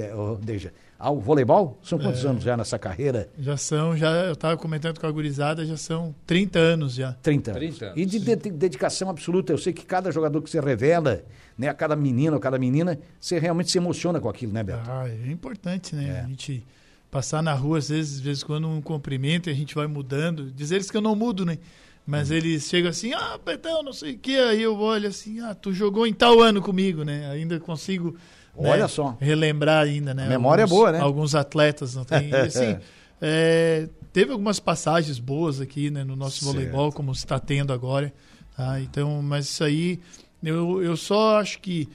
[0.41, 0.71] Deja.
[0.97, 1.77] Ao voleibol?
[1.83, 3.29] São quantos anos já nessa carreira?
[3.37, 7.11] Já são, já eu estava comentando com a gurizada, já são 30 anos já.
[7.21, 7.59] 30 anos.
[7.59, 7.97] 30 anos.
[7.97, 9.51] E de, de- dedicação absoluta.
[9.51, 11.21] Eu sei que cada jogador que você revela,
[11.57, 14.89] né, a cada menino ou cada menina, você realmente se emociona com aquilo, né, Beto?
[14.89, 16.21] Ah, é importante, né?
[16.23, 16.65] A gente
[17.13, 19.85] passar na rua, às vezes, de vez em quando um cumprimento e a gente vai
[19.85, 20.51] mudando.
[20.51, 21.59] Diz eles que eu não mudo, né?
[22.07, 24.35] Mas eles chegam assim, ah, Betão, não sei o que.
[24.35, 27.29] Aí eu olho assim, ah, tu jogou em tal ano comigo, né?
[27.29, 28.17] Ainda consigo
[28.57, 29.15] né, Olha só.
[29.21, 30.25] relembrar ainda, né?
[30.25, 30.99] A memória é boa, né?
[30.99, 32.29] Alguns atletas não tem.
[32.31, 32.77] E, assim,
[33.21, 36.51] é, teve algumas passagens boas aqui né, no nosso Certo.
[36.55, 38.11] voleibol, como está tendo agora.
[38.57, 38.81] tá?
[38.81, 39.99] Então, mas isso aí,
[40.43, 41.87] eu, eu só acho que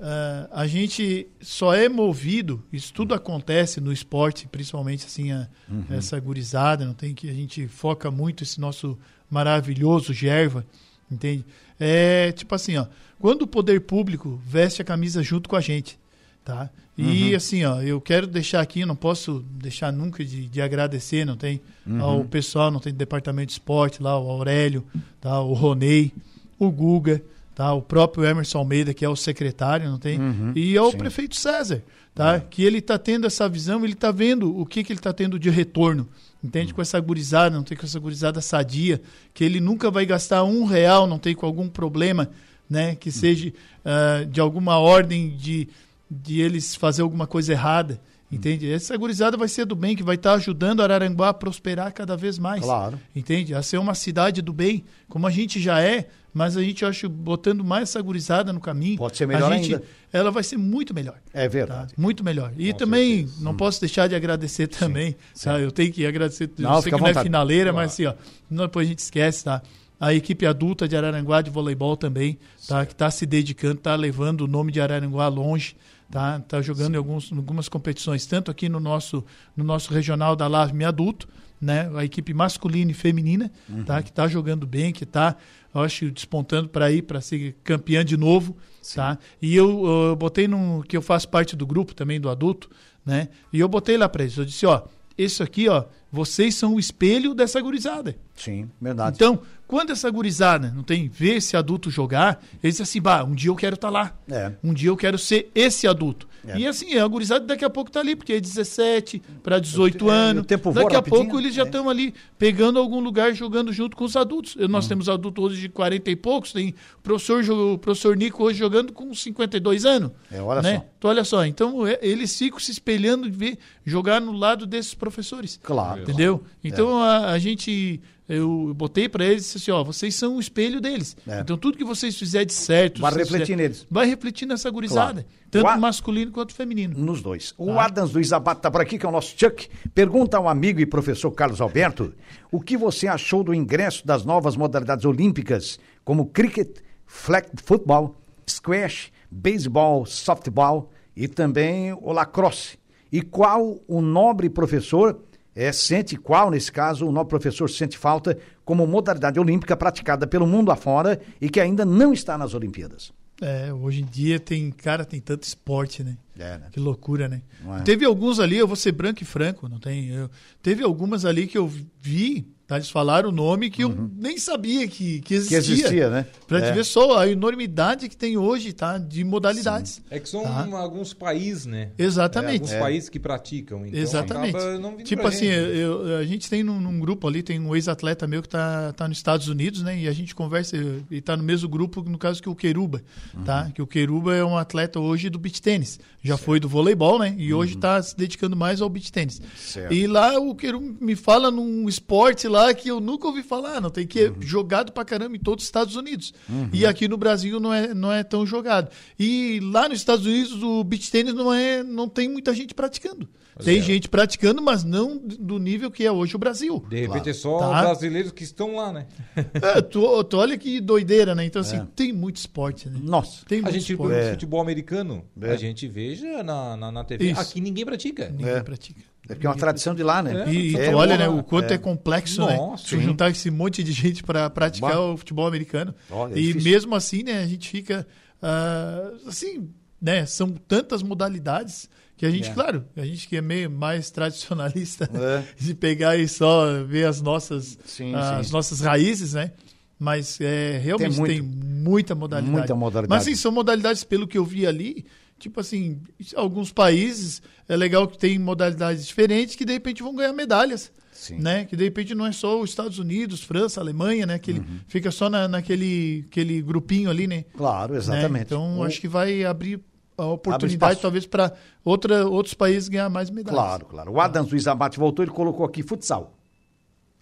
[0.00, 5.84] ah, a gente só é movido, isso tudo acontece no esporte, principalmente assim, a- Uhum.
[5.90, 8.98] essa gurizada, não tem que a gente foca muito esse nosso
[9.30, 10.64] maravilhoso Gerva,
[11.10, 11.44] entende?
[11.78, 12.86] É tipo assim, ó,
[13.18, 15.98] quando o poder público veste a camisa junto com a gente,
[16.44, 16.70] tá?
[16.96, 17.36] E Uhum.
[17.36, 21.60] assim, ó, eu quero deixar aqui, não posso deixar nunca de, de agradecer, não tem
[21.98, 24.84] ao pessoal, não tem do departamento de esporte lá, o Aurélio,
[25.20, 25.40] tá?
[25.40, 26.12] O Ronei,
[26.58, 27.20] o Guga,
[27.54, 27.72] tá?
[27.72, 30.18] O próprio Emerson Almeida, que é o secretário, não tem?
[30.54, 30.98] E ao sim.
[30.98, 31.82] prefeito César,
[32.14, 32.40] tá?
[32.40, 35.38] Que ele está tendo essa visão, ele está vendo o que, que ele está tendo
[35.38, 36.08] de retorno.
[36.42, 36.74] Entende?
[36.74, 39.00] Com essa gurizada, não tem com essa gurizada sadia,
[39.32, 42.28] que ele nunca vai gastar um real, não tem com algum problema,
[42.68, 42.94] né?
[42.94, 43.50] Que seja
[43.82, 45.68] ah, de alguma ordem de,
[46.10, 48.00] de eles fazer alguma coisa errada.
[48.34, 48.70] Entende?
[48.72, 52.38] Essa gurizada vai ser do bem, que vai estar ajudando Araranguá a prosperar cada vez
[52.38, 52.62] mais.
[52.62, 52.98] Claro.
[53.14, 53.54] Entende?
[53.54, 56.88] A ser uma cidade do bem, como a gente já é, mas a gente, eu
[56.88, 58.98] acho, botando mais essa gurizada no caminho.
[58.98, 59.84] Pode ser melhor a gente, ainda.
[60.12, 61.16] Ela vai ser muito melhor.
[61.32, 61.48] É Tá?
[61.48, 61.94] verdade.
[61.96, 62.52] Muito melhor.
[62.58, 63.44] E Com também, certeza.
[63.44, 65.14] não posso deixar de agradecer também.
[65.42, 65.60] Tá?
[65.60, 66.50] Eu tenho que agradecer.
[66.58, 67.76] Não, eu sei que não é finaleira, Claro.
[67.86, 68.14] mas assim, ó,
[68.50, 69.62] depois a gente esquece, tá?
[70.00, 72.84] A equipe adulta de Araranguá de voleibol também, tá?
[72.84, 75.76] Que está se dedicando, está levando o nome de Araranguá longe,
[76.14, 76.38] tá?
[76.38, 79.24] Tá jogando em alguns, algumas competições, tanto aqui no nosso,
[79.56, 81.28] no nosso regional da LAVME adulto,
[81.60, 81.90] né?
[81.96, 83.82] A equipe masculina e feminina, uhum.
[83.82, 84.00] tá?
[84.00, 85.34] Que está jogando bem, que está,
[85.74, 88.94] acho, despontando para ir para ser campeã de novo, Sim.
[88.94, 89.18] tá?
[89.42, 92.70] E eu, eu botei no que eu faço parte do grupo também do adulto,
[93.04, 93.28] né?
[93.52, 94.82] E eu botei lá para eles, eu disse, ó,
[95.16, 98.16] isso aqui, ó, vocês são o espelho dessa gurizada.
[98.34, 99.16] Sim, verdade.
[99.16, 103.34] Então, quando essa gurizada não tem ver esse adulto jogar, eles dizem assim, bah, um
[103.34, 104.16] dia eu quero estar tá lá.
[104.28, 104.52] É.
[104.62, 106.28] Um dia eu quero ser esse adulto.
[106.46, 106.58] É.
[106.58, 110.44] E assim, a gurizada daqui a pouco tá ali, porque é 17 para 18 anos.
[110.44, 111.90] É, tempo daqui a pouco eles já estão é.
[111.90, 114.56] ali pegando algum lugar jogando junto com os adultos.
[114.68, 114.88] Nós hum.
[114.88, 118.92] temos adultos hoje de 40 e poucos, tem o professor, o professor Nico hoje jogando
[118.92, 120.10] com 52 anos.
[120.30, 120.76] É, olha né?
[120.76, 120.84] só.
[120.98, 124.94] Então, olha só, então é, eles ficam se espelhando de ver jogar no lado desses
[124.94, 125.58] professores.
[125.62, 126.02] Claro.
[126.02, 126.42] Entendeu?
[126.62, 130.40] Então a, a gente eu botei para eles e disse assim, ó, vocês são o
[130.40, 131.16] espelho deles.
[131.26, 131.40] É.
[131.40, 133.00] Então tudo que vocês fizerem de certo...
[133.00, 133.86] Vai refletir fizer, neles.
[133.90, 135.22] Vai refletir nessa gurizada.
[135.22, 135.26] Claro.
[135.50, 136.98] Tanto o masculino quanto feminino.
[136.98, 137.54] Nos dois.
[137.58, 137.84] O ah.
[137.84, 139.68] Adams Luiz Abate está por aqui, que é o nosso Chuck.
[139.94, 142.14] Pergunta ao amigo e professor Carlos Alberto
[142.50, 148.16] o que você achou do ingresso das novas modalidades olímpicas, como cricket, flag football,
[148.48, 152.78] squash, beisebol, softball e também o lacrosse.
[153.12, 155.20] E qual o nobre professor
[155.54, 160.46] é, sente qual, nesse caso, o nosso professor sente falta como modalidade olímpica praticada pelo
[160.46, 163.12] mundo afora e que ainda não está nas Olimpíadas.
[163.40, 166.16] É, hoje em dia tem, cara, tem tanto esporte, né?
[166.38, 166.68] É, né?
[166.70, 167.42] Que loucura, né?
[167.80, 167.82] É.
[167.82, 170.08] Teve alguns ali, eu vou ser branco e franco, não tem.
[170.08, 170.30] Eu,
[170.62, 173.90] teve algumas ali que eu vi Tá, eles falaram o nome que uhum.
[173.90, 175.60] eu nem sabia que, que existia.
[175.60, 176.26] Que existia, né?
[176.48, 176.70] Pra é.
[176.70, 178.96] te ver só a enormidade que tem hoje, tá?
[178.96, 179.96] De modalidades.
[179.96, 180.02] Sim.
[180.10, 180.66] É que são tá?
[180.78, 181.90] alguns países, né?
[181.98, 182.52] Exatamente.
[182.52, 182.80] É, alguns é.
[182.80, 183.84] países que praticam.
[183.86, 185.04] Então Exatamente.
[185.04, 188.40] tipo assim, gente, eu, a gente tem num, num, grupo ali, tem um ex-atleta meu
[188.40, 189.98] que tá, tá nos Estados Unidos, né?
[189.98, 190.74] E a gente conversa,
[191.10, 193.02] e tá no mesmo grupo, no caso, que o Queruba,
[193.34, 193.44] uhum.
[193.44, 193.70] tá?
[193.74, 196.00] Que o Queruba é um atleta hoje do beach tênis.
[196.22, 196.46] Já certo.
[196.46, 197.34] foi do voleibol, né?
[197.36, 197.58] E uhum.
[197.58, 199.42] hoje tá se dedicando mais ao beach tênis.
[199.54, 199.92] Certo.
[199.92, 203.90] E lá o Queruba me fala num esporte lá que eu nunca ouvi falar, não
[203.90, 204.40] tem que é uhum.
[204.40, 206.32] jogado pra caramba em todos os Estados Unidos.
[206.48, 206.68] Uhum.
[206.72, 208.90] E aqui no Brasil não é, não é tão jogado.
[209.18, 213.28] E lá nos Estados Unidos o beach tênis não é não tem muita gente praticando.
[213.54, 213.82] Pois tem é.
[213.82, 216.84] gente praticando, mas não do nível que é hoje o Brasil.
[216.88, 217.30] De repente claro.
[217.30, 217.82] é só tá?
[217.82, 219.06] brasileiros que estão lá, né?
[219.36, 221.44] É, tu, tu, olha que doideira, né?
[221.44, 221.86] Então, assim, é.
[221.94, 222.98] tem muito esporte, né?
[223.00, 223.44] Nossa.
[223.46, 224.14] Tem a gente, esporte.
[224.14, 224.32] É.
[224.32, 225.56] futebol americano, a é.
[225.56, 227.30] gente veja na, na, na TV.
[227.30, 227.40] Isso.
[227.40, 228.28] Aqui ninguém pratica.
[228.28, 229.00] Ninguém pratica.
[229.28, 230.44] É porque é uma tradição de lá, né?
[230.46, 230.52] É.
[230.52, 233.00] E, é, tu olha, né, o quanto é, é complexo, Nossa, né?
[233.00, 235.00] Tu juntar esse monte de gente para praticar bah.
[235.00, 235.94] o futebol americano.
[236.10, 238.06] Olha, e mesmo assim, né, a gente fica
[238.42, 239.70] uh, assim,
[240.00, 245.10] né, são tantas modalidades que a gente, claro, a gente que é meio mais tradicionalista
[245.58, 248.52] de pegar e só ver as nossas sim, as sim.
[248.52, 249.52] nossas raízes, né?
[249.98, 252.56] Mas é, realmente tem, muito, tem muita modalidade.
[252.58, 253.08] Muita modalidade.
[253.08, 255.06] Mas sim, são modalidades, pelo que eu vi ali,
[255.44, 256.00] tipo assim,
[256.34, 260.90] alguns países é legal que tem modalidades diferentes que de repente vão ganhar medalhas.
[261.12, 261.38] Sim.
[261.38, 261.64] Né?
[261.64, 264.38] Que de repente não é só os Estados Unidos, França, Alemanha, né?
[264.38, 264.80] Que uhum.
[264.88, 267.44] fica só na, naquele aquele grupinho ali, né?
[267.56, 268.32] Claro, exatamente.
[268.32, 268.40] Né?
[268.40, 268.84] Então, o...
[268.84, 269.80] acho que vai abrir
[270.16, 271.52] a oportunidade talvez para
[271.84, 273.60] outros países ganhar mais medalhas.
[273.60, 274.12] Claro, claro.
[274.12, 276.34] O Adams Luiz Abate voltou, ele colocou aqui futsal.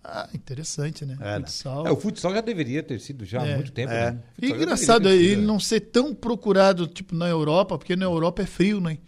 [0.04, 1.16] Ah, interessante, né?
[1.20, 1.46] É, né?
[1.46, 1.86] futsal.
[1.86, 3.52] É, o futsal já deveria ter sido já é.
[3.52, 4.12] há muito tempo, é.
[4.12, 4.18] né?
[4.42, 8.98] Engraçado ele não ser tão procurado, tipo, na Europa, porque na Europa é frio, né?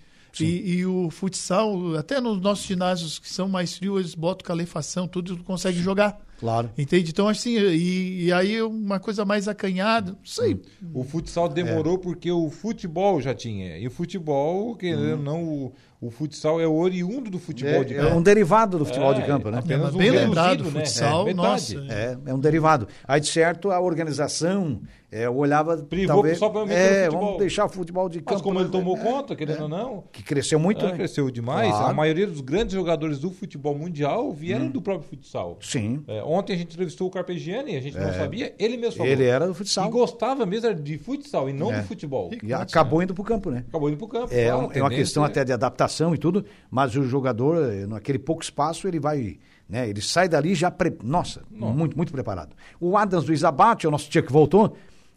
[0.41, 5.07] E, e, o futsal, até nos nossos ginásios que são mais frios, eles botam calefação,
[5.07, 6.21] tudo consegue jogar.
[6.41, 6.71] Claro.
[6.77, 7.11] Entende?
[7.11, 10.61] Então, assim, e, e aí uma coisa mais acanhada, não sei.
[10.93, 11.99] O futsal demorou é.
[11.99, 13.79] porque o futebol já tinha.
[13.79, 15.23] E o futebol, querendo hum.
[15.23, 15.73] não, o,
[16.07, 18.09] o futsal é oriundo do futebol é, de campo.
[18.09, 19.59] É um derivado do futebol é, de campo, né?
[19.59, 20.71] Apenas é, bem um lembrado, né?
[20.71, 21.75] futsal, é, nossa.
[21.89, 22.87] É, é um derivado.
[23.09, 24.83] Aí, de certo, a organização
[25.15, 25.77] é, eu olhava.
[25.77, 28.33] Privou talvez, só para é, vamos deixar o futebol de campo.
[28.33, 30.05] Mas como ele tomou é, conta, querendo é, ou não.
[30.11, 30.95] Que cresceu muito, é, né?
[30.97, 31.71] Cresceu demais.
[31.71, 31.87] Claro.
[31.87, 34.71] A maioria dos grandes jogadores do futebol mundial vieram hum.
[34.71, 35.57] do próprio futsal.
[35.61, 36.03] Sim.
[36.09, 39.13] É, ontem a gente entrevistou o Carpegiani, a gente não sabia, ele mesmo falou.
[39.13, 39.87] Ele era do futsal.
[39.87, 42.33] E gostava mesmo de futsal e não do futebol.
[42.43, 43.65] E, acabou indo para o campo, né?
[43.69, 44.35] Acabou indo para o campo.
[44.35, 47.57] É, claro, é uma questão até de adaptação e tudo, mas o jogador,
[47.87, 49.39] naquele pouco espaço, ele vai.
[49.69, 50.73] Né, ele sai dali já.
[50.73, 50.93] Pre...
[51.05, 52.57] Nossa, muito, muito preparado.
[52.81, 54.77] O Adams do Isabate, o nosso tia que voltou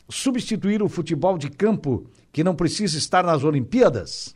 [0.10, 4.36] substituir o futebol de campo que não precisa estar nas Olimpíadas?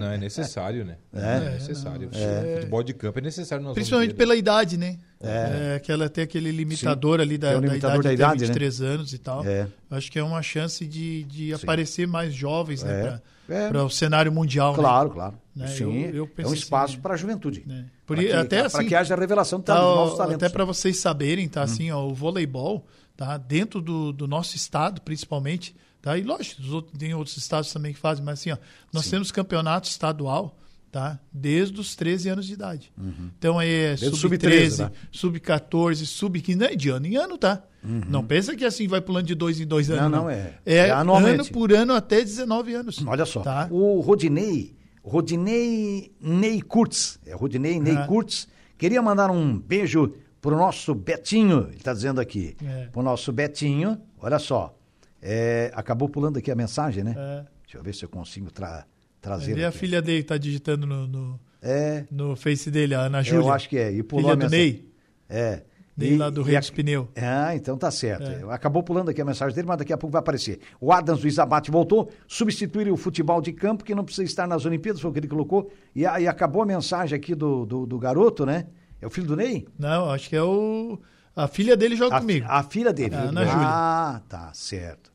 [0.00, 0.96] Não, é necessário, né?
[1.12, 2.08] É, é necessário.
[2.12, 2.56] É.
[2.56, 4.28] Futebol de campo é necessário nas Principalmente Olimpíadas.
[4.28, 4.98] pela idade, né?
[5.22, 5.76] É.
[5.76, 7.22] é que ela tem aquele limitador Sim.
[7.22, 8.88] ali da, é limitador da, idade, da idade, de 23 né?
[8.88, 9.46] anos e tal.
[9.46, 9.68] É.
[9.90, 13.20] Acho que é uma chance de, de aparecer mais jovens, né?
[13.48, 13.68] É.
[13.68, 14.72] Para o cenário mundial.
[14.72, 14.78] Né?
[14.78, 15.14] Claro, né?
[15.14, 15.34] claro.
[15.54, 15.66] Né?
[15.68, 17.62] Sim, eu, eu é um espaço assim, para a juventude.
[17.66, 17.84] Né?
[18.04, 20.42] Por, que, até assim, que haja revelação tá, dos novos talentos.
[20.42, 21.60] Até para vocês saberem, tá?
[21.60, 21.64] Hum.
[21.64, 22.84] Assim, ó, o voleibol
[23.16, 23.36] tá?
[23.36, 25.74] dentro do, do nosso estado, principalmente.
[26.00, 26.18] Tá?
[26.18, 28.58] E lógico, outros, tem outros estados também que fazem, mas assim, ó,
[28.92, 29.12] nós Sim.
[29.12, 30.56] temos campeonato estadual
[30.94, 31.18] tá?
[31.32, 32.92] Desde os 13 anos de idade.
[32.96, 33.28] Uhum.
[33.36, 36.06] Então aí é sub-13, sub-14, né?
[36.06, 37.64] sub-15, não é de ano em ano, tá?
[37.82, 38.02] Uhum.
[38.08, 40.04] Não pensa que assim vai pulando de dois em dois anos.
[40.04, 40.30] Não, não, não.
[40.30, 40.54] é.
[40.64, 43.04] É, é ano por ano até 19 anos.
[43.04, 43.66] Olha só, tá?
[43.72, 48.06] o Rodinei, Rodinei Ney Kurtz, é Rodinei Ney ah.
[48.06, 48.46] Kurtz,
[48.78, 50.14] queria mandar um beijo
[50.44, 52.88] pro nosso Betinho, ele está dizendo aqui, é.
[52.92, 54.76] pro nosso Betinho, olha só,
[55.22, 57.14] é, acabou pulando aqui a mensagem, né?
[57.16, 57.44] É.
[57.62, 58.84] Deixa eu ver se eu consigo tra
[59.22, 59.56] trazer.
[59.56, 62.04] E a filha dele está digitando no, no, é.
[62.10, 63.46] no Face dele, a Ana Júlia.
[63.46, 63.90] Eu acho que é.
[63.90, 64.86] E pulou filha do Ney?
[65.30, 65.62] É.
[65.96, 67.08] Ney lá do Rei dos Pneu.
[67.16, 68.24] Ah, então tá certo.
[68.24, 68.52] É.
[68.52, 70.60] Acabou pulando aqui a mensagem dele, mas daqui a pouco vai aparecer.
[70.78, 74.66] O Adams do Isabate voltou, substituir o futebol de campo, que não precisa estar nas
[74.66, 75.72] Olimpíadas, foi o que ele colocou.
[75.96, 78.66] E, e acabou a mensagem aqui do, do, do, garoto, né?
[79.04, 79.68] É o filho do Ney?
[79.78, 80.98] Não, acho que é o.
[81.36, 82.46] A filha dele joga a, comigo.
[82.48, 83.14] A filha dele.
[83.14, 83.66] É, Ana Júlia.
[83.66, 85.12] Ah, tá certo.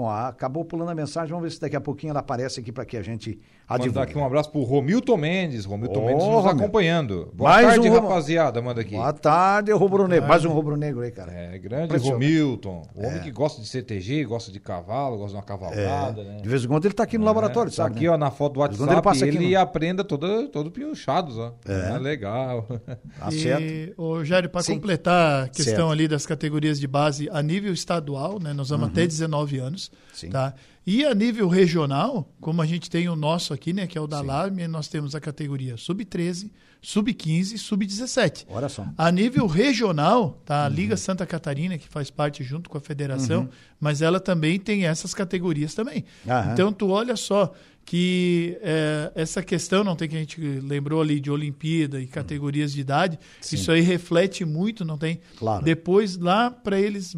[0.00, 2.86] Bom, acabou pulando a mensagem, vamos ver se daqui a pouquinho ela aparece aqui para
[2.86, 3.38] que a gente
[3.78, 5.64] Mandar aqui um abraço pro Romilton Mendes.
[5.64, 7.30] Romilton oh, Mendes nos acompanhando.
[7.32, 7.92] Boa Mais tarde, um...
[7.92, 8.60] rapaziada.
[8.60, 8.96] Manda aqui.
[8.96, 10.28] Boa tarde, Rubro Negro.
[10.28, 11.30] Mais um Rubro Negro aí, cara.
[11.30, 12.82] É, grande Romilton.
[12.96, 13.20] O homem é.
[13.20, 16.24] que gosta de CTG, gosta de cavalo, gosta de uma cavalgada, é.
[16.24, 16.36] né?
[16.42, 17.26] De vez em quando ele tá aqui no é.
[17.26, 17.90] laboratório, sabe?
[17.90, 18.10] Tá aqui, né?
[18.10, 19.60] ó, na foto do WhatsApp, ele, passa ele no...
[19.60, 21.54] aprenda todo, todo pinchados, ó.
[21.64, 21.94] É.
[21.94, 22.66] é legal.
[23.18, 23.62] Tá certo.
[23.62, 25.90] E, ô, Jair, para completar a questão certo.
[25.92, 28.52] ali das categorias de base a nível estadual, né?
[28.52, 28.92] Nós vamos uhum.
[28.92, 30.30] até 19 anos, Sim.
[30.30, 30.54] tá?
[30.86, 34.06] E a nível regional, como a gente tem o nosso aqui, né, que é o
[34.06, 36.50] da Alarme, nós temos a categoria sub-13,
[36.82, 38.46] sub-15 e sub-17.
[38.48, 38.86] Olha só.
[38.96, 40.74] A nível regional, tá a uhum.
[40.74, 43.48] Liga Santa Catarina, que faz parte junto com a federação, uhum.
[43.78, 46.04] mas ela também tem essas categorias também.
[46.26, 46.52] Uhum.
[46.52, 47.52] Então, tu olha só
[47.84, 52.72] que é, essa questão, não tem que a gente lembrou ali de Olimpíada e categorias
[52.72, 53.56] de idade, Sim.
[53.56, 55.20] isso aí reflete muito, não tem?
[55.36, 55.64] Claro.
[55.64, 57.16] Depois, lá para eles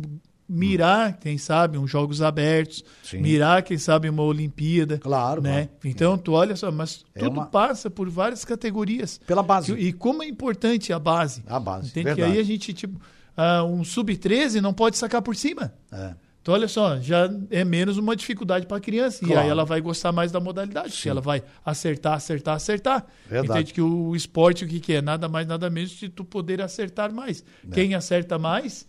[0.53, 3.19] mirar, quem sabe, uns jogos abertos, Sim.
[3.19, 4.99] mirar, quem sabe, uma Olimpíada.
[4.99, 5.71] Claro, né?
[5.83, 7.47] Então, tu olha só, mas é tudo uma...
[7.47, 9.19] passa por várias categorias.
[9.27, 9.73] Pela base.
[9.73, 11.43] E, como é importante a base.
[11.47, 11.91] A base.
[11.93, 12.17] Verdade.
[12.17, 13.01] Que aí a gente, tipo,
[13.37, 15.73] uh, um sub-13 não pode sacar por cima.
[15.91, 16.15] É.
[16.43, 19.25] Então, olha só, já é menos uma dificuldade para a criança.
[19.25, 19.35] Claro.
[19.35, 20.97] E aí ela vai gostar mais da modalidade, Sim.
[20.97, 23.07] porque ela vai acertar, acertar, acertar.
[23.29, 23.61] Verdade.
[23.61, 25.01] Entende que o esporte, o que, que é?
[25.01, 27.45] Nada mais, nada menos de tu poder acertar mais.
[27.65, 27.73] É.
[27.73, 28.87] Quem acerta mais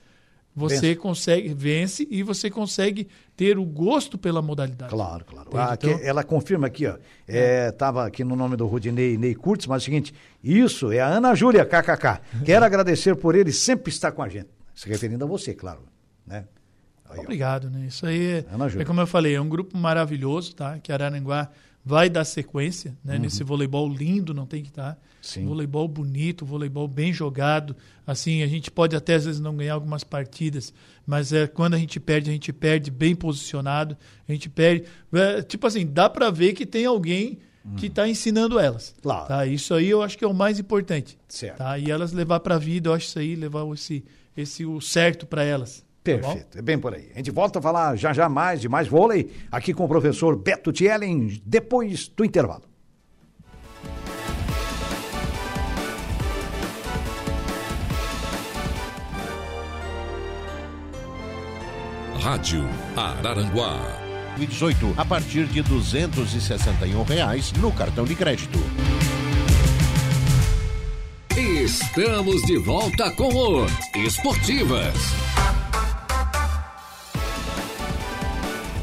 [0.56, 0.96] você vence.
[0.96, 4.92] consegue, vence e você consegue ter o gosto pela modalidade.
[4.92, 5.50] Claro, claro.
[5.54, 6.00] Ah, então...
[6.02, 6.98] ela confirma aqui, ó.
[7.28, 11.00] Estava é, aqui no nome do Rudinei Ney Kurtz, mas é o seguinte: isso é
[11.00, 12.22] a Ana Júlia, kkk.
[12.46, 14.50] Quero agradecer por ele sempre estar com a gente.
[14.76, 15.82] Se referindo a você, claro.
[16.26, 16.46] Né?
[17.10, 17.86] Aí, Obrigado, né?
[17.88, 18.46] Isso aí é,
[18.80, 20.80] é, como eu falei, é um grupo maravilhoso, tá?
[20.80, 21.50] Que Araranguá
[21.86, 23.22] vai dar sequência né, uhum.
[23.22, 24.94] nesse voleibol lindo, não tem que estar.
[24.94, 24.98] Tá?
[25.22, 25.46] Sim.
[25.46, 27.76] Voleibol bonito, voleibol bem jogado.
[28.06, 30.74] Assim, a gente pode até às vezes não ganhar algumas partidas,
[31.06, 33.98] mas é quando a gente perde, a gente perde bem posicionado.
[34.28, 34.86] A gente perde.
[35.14, 37.40] É, tipo assim, dá para ver que tem alguém
[37.78, 38.94] que está ensinando elas.
[39.02, 39.28] Claro.
[39.28, 39.46] Tá?
[39.46, 41.18] Isso aí eu acho que é o mais importante.
[41.28, 41.58] Certo.
[41.58, 41.78] Tá?
[41.78, 44.04] E elas levar para a vida, eu acho isso aí, levar esse,
[44.36, 45.86] esse o certo para elas.
[46.04, 47.10] Tá Perfeito, tá é bem por aí.
[47.14, 50.36] A gente volta a falar já já mais de mais vôlei aqui com o professor
[50.36, 52.64] Beto Tielen depois do intervalo.
[62.20, 63.80] Rádio Araranguá.
[64.38, 68.60] 18 a partir de 261 reais no cartão de crédito.
[71.38, 74.96] Estamos de volta com o Esportivas.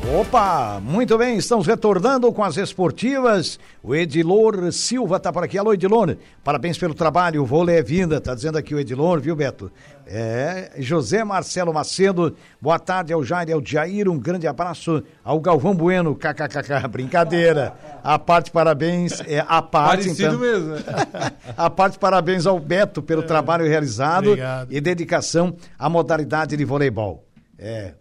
[0.09, 3.61] Opa, muito bem, estamos retornando com as esportivas.
[3.83, 5.59] O Edilor Silva está por aqui.
[5.59, 7.43] Alô, Edilor, parabéns pelo trabalho.
[7.43, 9.71] O vôlei é vinda, tá dizendo aqui o Edilor, viu, Beto?
[10.07, 15.75] É, José Marcelo Macedo, boa tarde ao Jair, ao Jair, um grande abraço ao Galvão
[15.75, 17.75] Bueno, kkkk, brincadeira.
[18.03, 20.39] A parte parabéns, é a parte Parecido então.
[20.41, 20.75] mesmo.
[21.57, 24.73] a parte parabéns ao Beto pelo é, trabalho realizado obrigado.
[24.73, 27.25] e dedicação à modalidade de voleibol.
[27.57, 27.93] É,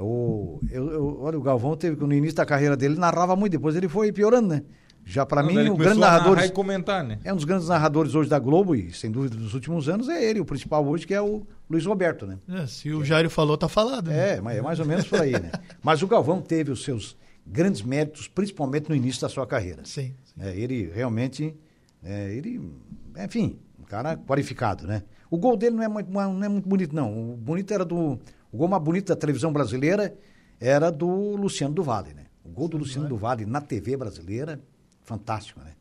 [0.00, 3.74] o, eu, eu, olha, o Galvão teve no início da carreira dele narrava muito, depois
[3.76, 4.62] ele foi piorando, né?
[5.04, 6.38] Já para mim, o grande narrador.
[6.40, 7.18] E comentar, né?
[7.24, 10.22] É um dos grandes narradores hoje da Globo, e sem dúvida dos últimos anos, é
[10.22, 12.38] ele, o principal hoje, que é o Luiz Roberto, né?
[12.46, 14.08] É, se o Jairo falou, tá falado.
[14.08, 14.36] Né?
[14.36, 15.50] É, mas é mais ou menos por aí, né?
[15.82, 19.82] Mas o Galvão teve os seus grandes méritos, principalmente no início da sua carreira.
[19.84, 20.14] Sim.
[20.24, 20.34] sim.
[20.40, 21.56] É, ele realmente.
[22.04, 22.60] É, ele.
[23.18, 25.02] Enfim, um cara qualificado, né?
[25.30, 27.32] O gol dele não é muito, não é muito bonito, não.
[27.32, 28.18] O bonito era do
[28.52, 30.16] o gol mais bonito da televisão brasileira
[30.60, 32.26] era do Luciano do Vale, né?
[32.44, 34.60] O gol do Luciano do Vale na TV brasileira,
[35.02, 35.72] fantástico, né?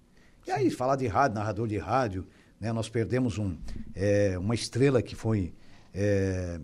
[0.46, 2.28] E aí, falar de rádio, narrador de rádio,
[2.60, 2.72] né?
[2.72, 3.58] Nós perdemos um,
[3.96, 5.54] é, uma estrela que foi
[5.94, 6.60] é,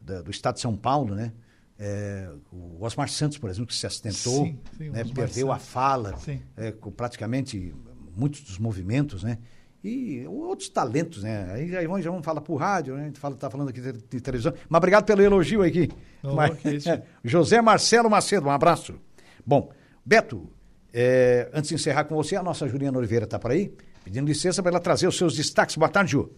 [0.00, 1.32] da, do estado de São Paulo, né?
[1.78, 5.04] É, o Osmar Santos, por exemplo, que se acidentou, sim, sim, né?
[5.04, 5.50] perdeu Santos.
[5.50, 6.18] a fala,
[6.56, 7.72] é, praticamente
[8.16, 9.38] muitos dos movimentos, né?
[9.82, 11.52] E outros talentos, né?
[11.52, 13.02] Aí já, já vamos falar por rádio, né?
[13.02, 14.52] A gente fala, tá falando aqui de, de televisão.
[14.68, 15.88] Mas obrigado pelo elogio aqui.
[16.22, 18.94] Oh, Mas, é, José Marcelo Macedo, um abraço.
[19.46, 19.70] Bom,
[20.04, 20.48] Beto,
[20.92, 23.72] é, antes de encerrar com você, a nossa Juliana Oliveira está por aí,
[24.02, 25.76] pedindo licença para ela trazer os seus destaques.
[25.76, 26.30] Boa tarde, Ju.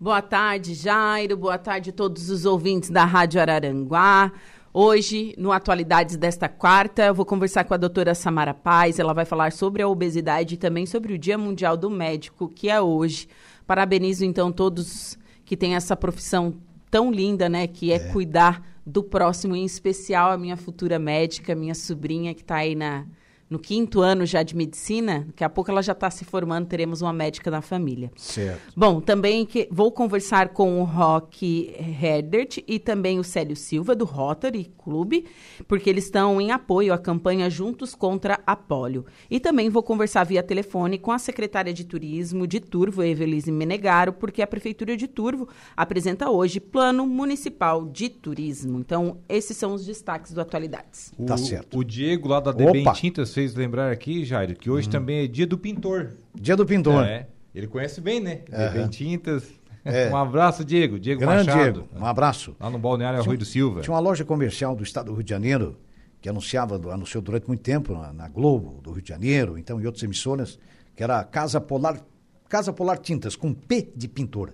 [0.00, 1.36] Boa tarde, Jairo.
[1.36, 4.32] Boa tarde a todos os ouvintes da Rádio Araranguá.
[4.72, 9.00] Hoje, no Atualidades desta quarta, eu vou conversar com a doutora Samara Paz.
[9.00, 12.70] Ela vai falar sobre a obesidade e também sobre o Dia Mundial do Médico, que
[12.70, 13.26] é hoje.
[13.66, 16.54] Parabenizo, então, todos que têm essa profissão
[16.88, 17.66] tão linda, né?
[17.66, 17.98] Que é, é.
[18.12, 23.06] cuidar do próximo, em especial a minha futura médica, minha sobrinha, que está aí na,
[23.50, 27.02] no quinto ano já de medicina, daqui a pouco ela já está se formando, teremos
[27.02, 28.12] uma médica na família.
[28.16, 28.72] Certo.
[28.76, 34.04] Bom, também que, vou conversar com o Rock Herdert e também o Célio Silva, do
[34.04, 35.26] Rotary Clube,
[35.66, 39.04] porque eles estão em apoio à campanha Juntos contra a Polio.
[39.28, 44.12] E também vou conversar via telefone com a secretária de Turismo de Turvo, Evelise Menegaro,
[44.12, 48.78] porque a Prefeitura de Turvo apresenta hoje Plano Municipal de Turismo.
[48.78, 51.12] Então, esses são os destaques do Atualidades.
[51.18, 51.76] O, tá certo.
[51.76, 54.90] O Diego, lá da DB Tintas, vocês lembrar aqui, Jairo, que hoje hum.
[54.90, 56.10] também é dia do pintor.
[56.34, 57.04] Dia do pintor.
[57.04, 57.26] É.
[57.54, 58.42] Ele conhece bem, né?
[58.52, 58.88] Uhum.
[58.88, 59.44] Tintas.
[59.82, 60.10] É.
[60.12, 60.98] Um abraço, Diego.
[60.98, 61.72] Diego Grande Machado.
[61.72, 62.54] Diego, um abraço.
[62.60, 63.80] Lá no Balneário Rui do Silva.
[63.80, 65.78] Tinha uma loja comercial do estado do Rio de Janeiro
[66.20, 69.86] que anunciava, anunciou durante muito tempo na, na Globo do Rio de Janeiro, então em
[69.86, 70.58] outras emissoras,
[70.94, 71.98] que era Casa Polar,
[72.46, 74.52] Casa Polar Tintas, com P de pintor.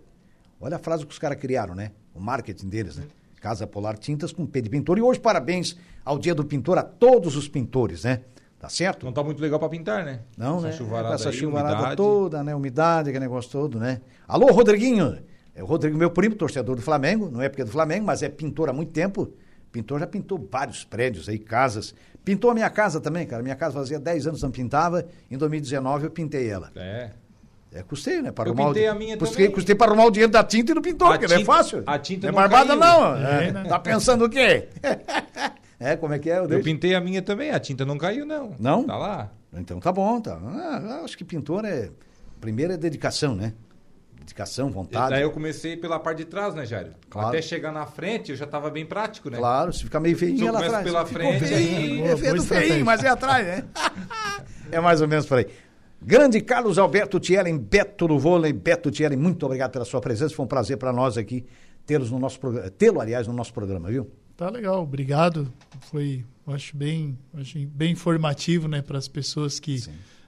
[0.61, 1.91] Olha a frase que os caras criaram, né?
[2.14, 3.07] O marketing deles, né?
[3.41, 4.97] Casa Polar Tintas com P de pintor.
[4.97, 8.20] E hoje, parabéns ao Dia do Pintor a todos os pintores, né?
[8.67, 9.07] Tá certo?
[9.07, 10.23] Não tá muito legal para pintar, né?
[10.37, 10.73] Não, essa né?
[10.73, 11.97] Chuvarada essa aí, chuvarada umidade.
[11.97, 12.53] toda, né?
[12.53, 14.01] Umidade, aquele negócio todo, né?
[14.27, 15.19] Alô, Rodriguinho!
[15.55, 18.25] É o Rodrigo, meu primo, torcedor do Flamengo, não é porque é do Flamengo, mas
[18.25, 19.33] é pintor há muito tempo.
[19.71, 21.95] Pintor já pintou vários prédios aí, casas.
[22.25, 23.41] Pintou a minha casa também, cara.
[23.41, 25.07] Minha casa fazia 10 anos não pintava.
[25.31, 26.73] Em 2019 eu pintei ela.
[26.75, 27.11] É.
[27.73, 28.33] É, custei, né?
[28.33, 28.91] Para eu arrumar pintei o...
[28.91, 29.55] a minha custei, também.
[29.55, 31.85] Custei para arrumar o dinheiro da tinta e do pintor, porque tinta, não é fácil.
[31.87, 32.81] A tinta não é barbada, caiu.
[32.81, 33.17] não.
[33.17, 34.69] É, é, tá pensando o quê?
[35.79, 36.39] É, como é que é?
[36.39, 38.55] Eu, eu pintei a minha também, a tinta não caiu, não.
[38.59, 38.85] Não?
[38.85, 39.33] Tá lá.
[39.53, 40.39] Então tá bom, tá.
[40.43, 41.91] Ah, acho que pintor é.
[42.41, 43.55] Primeiro é dedicação, né?
[44.18, 45.07] Dedicação, vontade.
[45.07, 46.95] E daí eu comecei pela parte de trás, né, Jário?
[47.09, 47.29] Claro.
[47.29, 49.39] Até chegar na frente eu já tava bem prático, né?
[49.39, 50.85] Claro, se ficar meio feinho lá atrás.
[50.85, 51.45] pela frente.
[51.45, 53.64] Feinho, é feio, feinho, mas é atrás, né?
[54.72, 55.47] é mais ou menos por aí.
[56.03, 58.53] Grande Carlos Alberto Thierry, Beto do Vôlei.
[58.53, 60.35] Beto Thierry, muito obrigado pela sua presença.
[60.35, 61.47] Foi um prazer para nós aqui
[61.87, 62.70] tê-los no nosso programa.
[62.70, 64.11] Tê-lo, aliás, no nosso programa, viu?
[64.37, 65.51] Tá legal, obrigado.
[65.80, 69.82] Foi, acho bem, acho bem informativo, né, para as pessoas que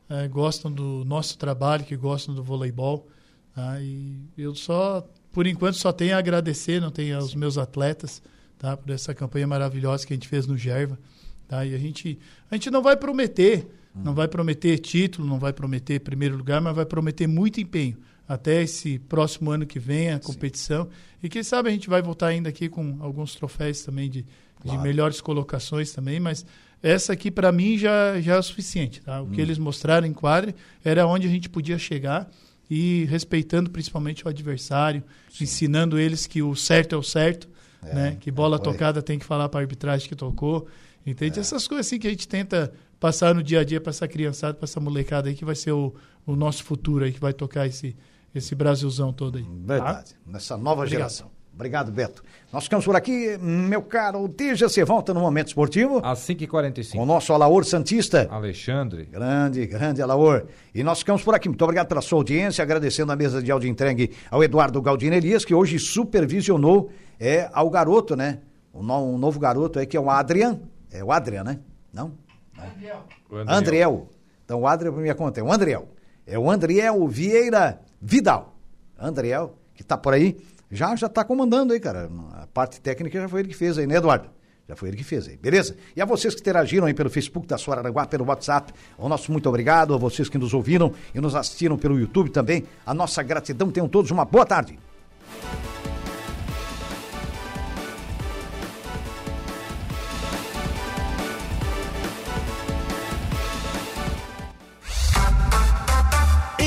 [0.09, 3.07] é, gostam do nosso trabalho, que gostam do voleibol.
[3.55, 3.79] Tá?
[3.83, 8.23] E eu só, por enquanto, só tenho a agradecer, não tenho aos meus atletas,
[8.59, 10.99] tá, por essa campanha maravilhosa que a gente fez no Gerva.
[11.47, 11.67] Tá?
[11.67, 12.19] E a gente,
[12.51, 14.01] a gente não vai prometer, hum.
[14.05, 17.99] não vai prometer título, não vai prometer primeiro lugar, mas vai prometer muito empenho
[18.29, 20.85] até esse próximo ano que vem, a competição.
[20.85, 20.91] Sim.
[21.23, 24.27] E quem sabe a gente vai voltar ainda aqui com alguns troféus também de,
[24.61, 24.79] claro.
[24.79, 26.45] de melhores colocações também, mas
[26.83, 29.01] essa aqui para mim já, já é o suficiente.
[29.01, 29.23] Tá?
[29.23, 29.31] O hum.
[29.31, 30.55] que eles mostraram em quadra
[30.85, 32.31] era onde a gente podia chegar
[32.71, 35.45] e respeitando principalmente o adversário, Sim.
[35.45, 37.49] ensinando eles que o certo é o certo,
[37.83, 38.17] é, né?
[38.21, 40.69] que bola é, tocada tem que falar para a arbitragem que tocou.
[41.07, 41.39] Entende?
[41.39, 41.41] É.
[41.41, 44.55] Essas coisas assim que a gente tenta passar no dia a dia para essa criançada,
[44.55, 45.95] para essa molecada aí que vai ser o,
[46.27, 47.97] o nosso futuro aí, que vai tocar esse,
[48.35, 49.45] esse Brasilzão todo aí.
[49.45, 50.19] Verdade, tá?
[50.27, 50.91] nessa nova Obrigado.
[50.91, 51.39] geração.
[51.59, 52.23] Obrigado, Beto.
[52.53, 56.01] Nós ficamos por aqui, meu caro Tija, você volta no Momento Esportivo.
[56.05, 56.93] Às 5h45.
[56.93, 58.29] Com o nosso Alaor Santista.
[58.31, 59.07] Alexandre.
[59.07, 60.47] Grande, grande Alaor.
[60.73, 61.49] E nós ficamos por aqui.
[61.49, 65.45] Muito obrigado pela sua audiência, agradecendo a mesa de áudio entregue ao Eduardo Galdino Elias,
[65.45, 68.39] que hoje supervisionou é, ao garoto, né?
[68.73, 70.61] O no, um novo garoto aí, que é o Adrian.
[70.93, 71.59] É o Adrian, né?
[71.93, 72.13] Não?
[72.57, 73.05] Andriel.
[73.49, 74.09] Andriel.
[74.45, 75.89] Então, o Adriel, por minha conta, é o Andriel.
[76.25, 78.57] É o Andriel Vieira Vidal.
[78.99, 80.37] Andriel, que está por aí,
[80.71, 82.11] já já está comandando aí, cara.
[82.35, 84.29] A parte técnica já foi ele que fez aí, né, Eduardo?
[84.69, 85.77] Já foi ele que fez aí, beleza?
[85.97, 89.49] E a vocês que interagiram aí pelo Facebook da Soraranguá, pelo WhatsApp, o nosso muito
[89.49, 89.95] obrigado.
[89.95, 93.71] A vocês que nos ouviram e nos assistiram pelo YouTube também, a nossa gratidão.
[93.71, 94.79] Tenham todos uma boa tarde.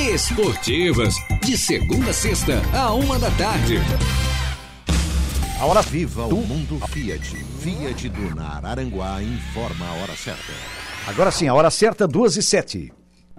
[0.10, 3.78] Esportivas, de segunda a sexta, a uma da tarde.
[5.60, 7.36] A hora viva o mundo Fiat.
[7.60, 10.54] Fiat do Aranguá informa a hora certa.
[11.06, 12.92] Agora sim, a hora certa, duas e sete.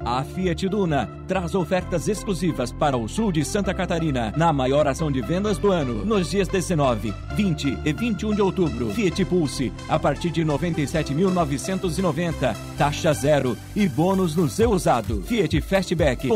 [0.05, 5.13] A Fiat Duna traz ofertas exclusivas para o sul de Santa Catarina na maior ação
[5.13, 8.91] de vendas do ano, nos dias 19, 20 e 21 de outubro.
[8.91, 15.23] Fiat Pulse a partir de 97.990, taxa zero e bônus no seu usado.
[15.23, 16.29] Fiat Fastback